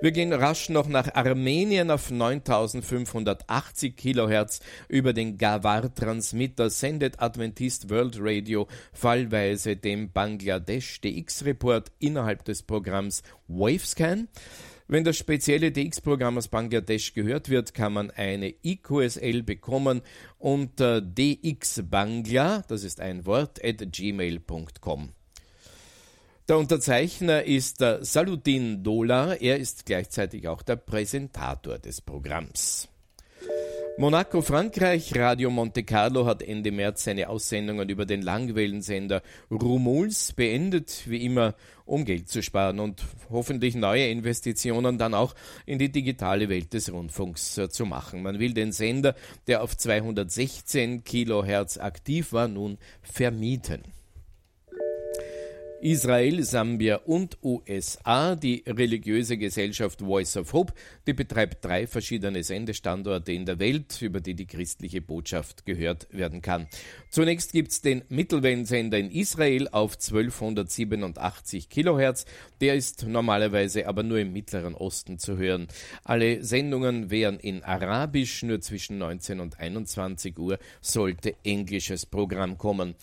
Wir 0.02 0.10
gehen 0.10 0.32
rasch 0.32 0.68
noch 0.68 0.88
nach 0.88 1.14
Armenien 1.14 1.88
auf 1.92 2.10
9580 2.10 3.94
kHz 3.96 4.58
über 4.88 5.12
den 5.12 5.38
Gawar-Transmitter 5.38 6.70
sendet 6.70 7.22
Adventist 7.22 7.88
World 7.88 8.16
Radio 8.18 8.66
fallweise 8.92 9.76
dem 9.76 10.10
Bangladesch 10.10 11.00
DX-Report 11.02 11.92
innerhalb 12.00 12.44
des 12.44 12.64
Programms 12.64 13.22
Wavescan. 13.46 14.26
Wenn 14.92 15.04
das 15.04 15.16
spezielle 15.16 15.72
DX-Programm 15.72 16.36
aus 16.36 16.48
Bangladesch 16.48 17.14
gehört 17.14 17.48
wird, 17.48 17.72
kann 17.72 17.94
man 17.94 18.10
eine 18.10 18.52
IQSL 18.62 19.42
bekommen 19.42 20.02
unter 20.38 21.00
dxbangla, 21.00 22.62
das 22.68 22.84
ist 22.84 23.00
ein 23.00 23.24
Wort, 23.24 23.64
at 23.64 23.90
gmail.com. 23.90 25.14
Der 26.46 26.58
Unterzeichner 26.58 27.42
ist 27.42 27.80
der 27.80 28.04
Saluddin 28.04 28.82
Dola, 28.82 29.32
er 29.32 29.56
ist 29.56 29.86
gleichzeitig 29.86 30.46
auch 30.46 30.60
der 30.60 30.76
Präsentator 30.76 31.78
des 31.78 32.02
Programms. 32.02 32.91
Monaco, 33.98 34.40
Frankreich. 34.40 35.14
Radio 35.16 35.50
Monte 35.50 35.84
Carlo 35.84 36.24
hat 36.24 36.42
Ende 36.42 36.72
März 36.72 37.04
seine 37.04 37.28
Aussendungen 37.28 37.90
über 37.90 38.06
den 38.06 38.22
Langwellensender 38.22 39.22
Rumuls 39.50 40.32
beendet, 40.32 41.02
wie 41.06 41.24
immer, 41.24 41.54
um 41.84 42.06
Geld 42.06 42.30
zu 42.30 42.42
sparen 42.42 42.80
und 42.80 43.02
hoffentlich 43.28 43.74
neue 43.74 44.08
Investitionen 44.08 44.96
dann 44.96 45.12
auch 45.12 45.34
in 45.66 45.78
die 45.78 45.92
digitale 45.92 46.48
Welt 46.48 46.72
des 46.72 46.90
Rundfunks 46.90 47.58
äh, 47.58 47.68
zu 47.68 47.84
machen. 47.84 48.22
Man 48.22 48.38
will 48.38 48.54
den 48.54 48.72
Sender, 48.72 49.14
der 49.46 49.62
auf 49.62 49.76
216 49.76 51.04
Kilohertz 51.04 51.76
aktiv 51.76 52.32
war, 52.32 52.48
nun 52.48 52.78
vermieten. 53.02 53.82
Israel, 55.82 56.44
Sambia 56.44 56.96
und 57.06 57.38
USA. 57.42 58.36
Die 58.36 58.62
religiöse 58.68 59.36
Gesellschaft 59.36 60.00
Voice 60.00 60.36
of 60.36 60.52
Hope, 60.52 60.72
die 61.08 61.12
betreibt 61.12 61.64
drei 61.64 61.88
verschiedene 61.88 62.44
Sendestandorte 62.44 63.32
in 63.32 63.46
der 63.46 63.58
Welt, 63.58 64.00
über 64.00 64.20
die 64.20 64.34
die 64.34 64.46
christliche 64.46 65.02
Botschaft 65.02 65.66
gehört 65.66 66.06
werden 66.12 66.40
kann. 66.40 66.68
Zunächst 67.10 67.50
gibt 67.50 67.72
es 67.72 67.80
den 67.80 68.04
Mittelwellensender 68.08 68.96
in 68.96 69.10
Israel 69.10 69.66
auf 69.72 69.94
1287 69.94 71.68
Kilohertz. 71.68 72.26
Der 72.60 72.76
ist 72.76 73.04
normalerweise 73.04 73.88
aber 73.88 74.04
nur 74.04 74.20
im 74.20 74.32
Mittleren 74.32 74.76
Osten 74.76 75.18
zu 75.18 75.36
hören. 75.36 75.66
Alle 76.04 76.44
Sendungen 76.44 77.10
wären 77.10 77.40
in 77.40 77.64
Arabisch, 77.64 78.44
nur 78.44 78.60
zwischen 78.60 78.98
19 78.98 79.40
und 79.40 79.58
21 79.58 80.38
Uhr 80.38 80.60
sollte 80.80 81.34
englisches 81.42 82.06
Programm 82.06 82.56
kommen. 82.56 82.94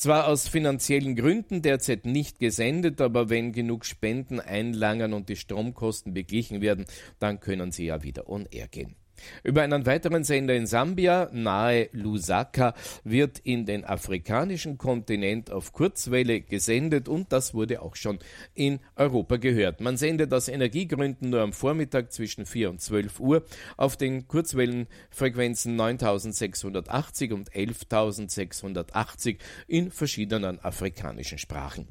Zwar 0.00 0.28
aus 0.28 0.48
finanziellen 0.48 1.14
Gründen 1.14 1.60
derzeit 1.60 2.06
nicht 2.06 2.38
gesendet, 2.38 3.02
aber 3.02 3.28
wenn 3.28 3.52
genug 3.52 3.84
Spenden 3.84 4.40
einlangen 4.40 5.12
und 5.12 5.28
die 5.28 5.36
Stromkosten 5.36 6.14
beglichen 6.14 6.62
werden, 6.62 6.86
dann 7.18 7.38
können 7.38 7.70
sie 7.70 7.84
ja 7.84 8.02
wieder 8.02 8.26
on 8.26 8.46
air 8.50 8.66
gehen. 8.66 8.96
Über 9.42 9.62
einen 9.62 9.86
weiteren 9.86 10.24
Sender 10.24 10.54
in 10.54 10.66
Sambia, 10.66 11.28
nahe 11.32 11.88
Lusaka, 11.92 12.74
wird 13.04 13.38
in 13.40 13.66
den 13.66 13.84
afrikanischen 13.84 14.78
Kontinent 14.78 15.50
auf 15.50 15.72
Kurzwelle 15.72 16.40
gesendet 16.40 17.08
und 17.08 17.32
das 17.32 17.54
wurde 17.54 17.82
auch 17.82 17.96
schon 17.96 18.18
in 18.54 18.80
Europa 18.96 19.36
gehört. 19.36 19.80
Man 19.80 19.96
sendet 19.96 20.32
aus 20.32 20.48
Energiegründen 20.48 21.30
nur 21.30 21.40
am 21.40 21.52
Vormittag 21.52 22.12
zwischen 22.12 22.46
4 22.46 22.70
und 22.70 22.80
12 22.80 23.20
Uhr 23.20 23.44
auf 23.76 23.96
den 23.96 24.26
Kurzwellenfrequenzen 24.28 25.76
9680 25.76 27.32
und 27.32 27.48
11680 27.54 29.38
in 29.66 29.90
verschiedenen 29.90 30.58
afrikanischen 30.60 31.38
Sprachen. 31.38 31.88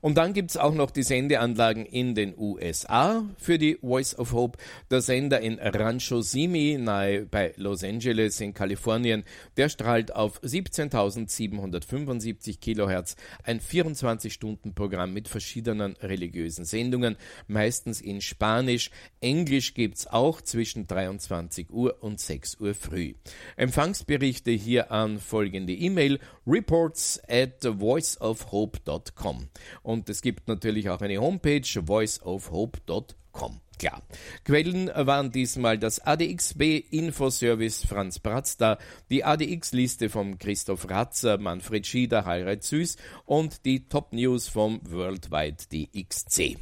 Und 0.00 0.16
dann 0.16 0.32
gibt 0.32 0.50
es 0.50 0.56
auch 0.56 0.74
noch 0.74 0.90
die 0.90 1.02
Sendeanlagen 1.02 1.84
in 1.84 2.14
den 2.14 2.34
USA 2.36 3.24
für 3.36 3.58
die 3.58 3.78
Voice 3.80 4.18
of 4.18 4.32
Hope. 4.32 4.58
Der 4.90 5.02
Sender 5.02 5.40
in 5.40 5.58
Rancho 5.58 6.22
Simi 6.22 6.78
nahe 6.78 7.26
bei 7.26 7.52
Los 7.56 7.84
Angeles 7.84 8.40
in 8.40 8.54
Kalifornien, 8.54 9.24
der 9.56 9.68
strahlt 9.68 10.14
auf 10.14 10.40
17.775 10.42 12.60
Kilohertz 12.60 13.16
ein 13.44 13.60
24-Stunden-Programm 13.60 15.12
mit 15.12 15.28
verschiedenen 15.28 15.96
religiösen 15.96 16.64
Sendungen, 16.64 17.16
meistens 17.46 18.00
in 18.00 18.20
Spanisch. 18.20 18.90
Englisch 19.20 19.74
gibt 19.74 19.98
es 19.98 20.06
auch 20.06 20.40
zwischen 20.40 20.86
23 20.86 21.70
Uhr 21.70 22.02
und 22.02 22.20
6 22.20 22.60
Uhr 22.60 22.74
früh. 22.74 23.14
Empfangsberichte 23.56 24.50
hier 24.50 24.90
an 24.90 25.18
folgende 25.18 25.72
E-Mail 25.72 26.18
reports 26.46 27.20
at 27.28 27.62
voiceofhope.com. 27.62 29.48
Und 29.82 30.08
es 30.08 30.22
gibt 30.22 30.48
natürlich 30.48 30.90
auch 30.90 31.00
eine 31.00 31.18
Homepage, 31.18 31.62
voiceofhope.com. 31.86 33.60
Klar. 33.80 34.02
Quellen 34.44 34.90
waren 34.94 35.32
diesmal 35.32 35.78
das 35.78 36.00
ADXB 36.00 36.84
Infoservice 36.90 37.86
Franz 37.86 38.18
Bratzda, 38.18 38.76
die 39.08 39.24
ADX-Liste 39.24 40.10
von 40.10 40.38
Christoph 40.38 40.90
Ratzer, 40.90 41.38
Manfred 41.38 41.86
Schieder, 41.86 42.26
Harald 42.26 42.62
Süß 42.62 42.96
und 43.24 43.64
die 43.64 43.88
Top 43.88 44.12
News 44.12 44.48
vom 44.48 44.80
Worldwide 44.84 45.56
DXC. 45.72 46.58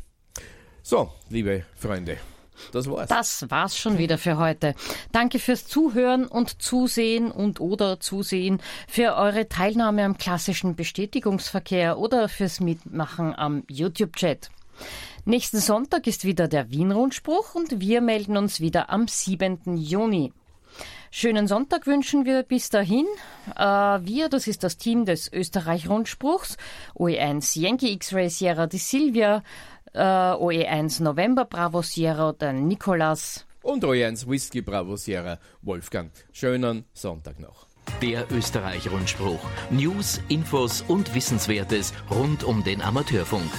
So, 0.83 1.13
liebe 1.29 1.65
Freunde, 1.75 2.19
das 2.73 2.91
war's. 2.91 3.09
Das 3.09 3.51
war's 3.51 3.77
schon 3.77 3.99
wieder 3.99 4.19
für 4.19 4.39
heute. 4.39 4.75
Danke 5.13 5.39
fürs 5.39 5.67
Zuhören 5.67 6.27
und 6.27 6.63
Zusehen 6.63 7.31
und 7.31 7.61
oder 7.61 8.01
Zusehen, 8.01 8.61
für 8.87 9.15
eure 9.17 9.49
Teilnahme 9.49 10.05
am 10.05 10.19
klassischen 10.19 10.77
Bestätigungsverkehr 10.77 11.99
oder 11.99 12.29
fürs 12.29 12.61
Mitmachen 12.61 13.35
am 13.35 13.65
YouTube-Chat. 13.69 14.51
Nächsten 15.25 15.59
Sonntag 15.59 16.07
ist 16.07 16.25
wieder 16.25 16.49
der 16.49 16.71
Wien-Rundspruch 16.71 17.55
und 17.55 17.81
wir 17.81 18.01
melden 18.01 18.37
uns 18.37 18.61
wieder 18.61 18.91
am 18.91 19.09
7. 19.09 19.77
Juni. 19.77 20.33
Schönen 21.11 21.47
Sonntag 21.47 21.87
wünschen 21.87 22.27
wir 22.27 22.43
bis 22.43 22.69
dahin. 22.69 23.07
Äh, 23.57 23.63
wir, 23.63 24.29
das 24.29 24.47
ist 24.47 24.63
das 24.63 24.77
Team 24.77 25.07
des 25.07 25.33
Österreich-Rundspruchs, 25.33 26.59
OE1 26.95 27.59
Yankee 27.59 27.93
X-Ray 27.93 28.29
Sierra 28.29 28.67
di 28.67 28.77
Silvia, 28.77 29.43
äh, 29.95 29.99
OE1 29.99 31.03
November 31.03 31.45
Bravo 31.45 31.83
Sierra, 31.83 32.33
der 32.33 32.53
Nikolas. 32.53 33.47
Und 33.63 33.85
OE1 33.85 34.29
Whisky 34.29 34.63
Bravo 34.63 34.97
Sierra 34.97 35.39
Wolfgang. 35.63 36.11
Schönen 36.33 36.85
Sonntag 36.93 37.39
noch. 37.39 37.67
Der 38.03 38.31
Österreich-Rundspruch. 38.31 39.41
News, 39.71 40.21
Infos 40.29 40.83
und 40.83 41.15
Wissenswertes 41.15 41.93
rund 42.11 42.45
um 42.45 42.63
den 42.63 42.83
Amateurfunk. 42.83 43.51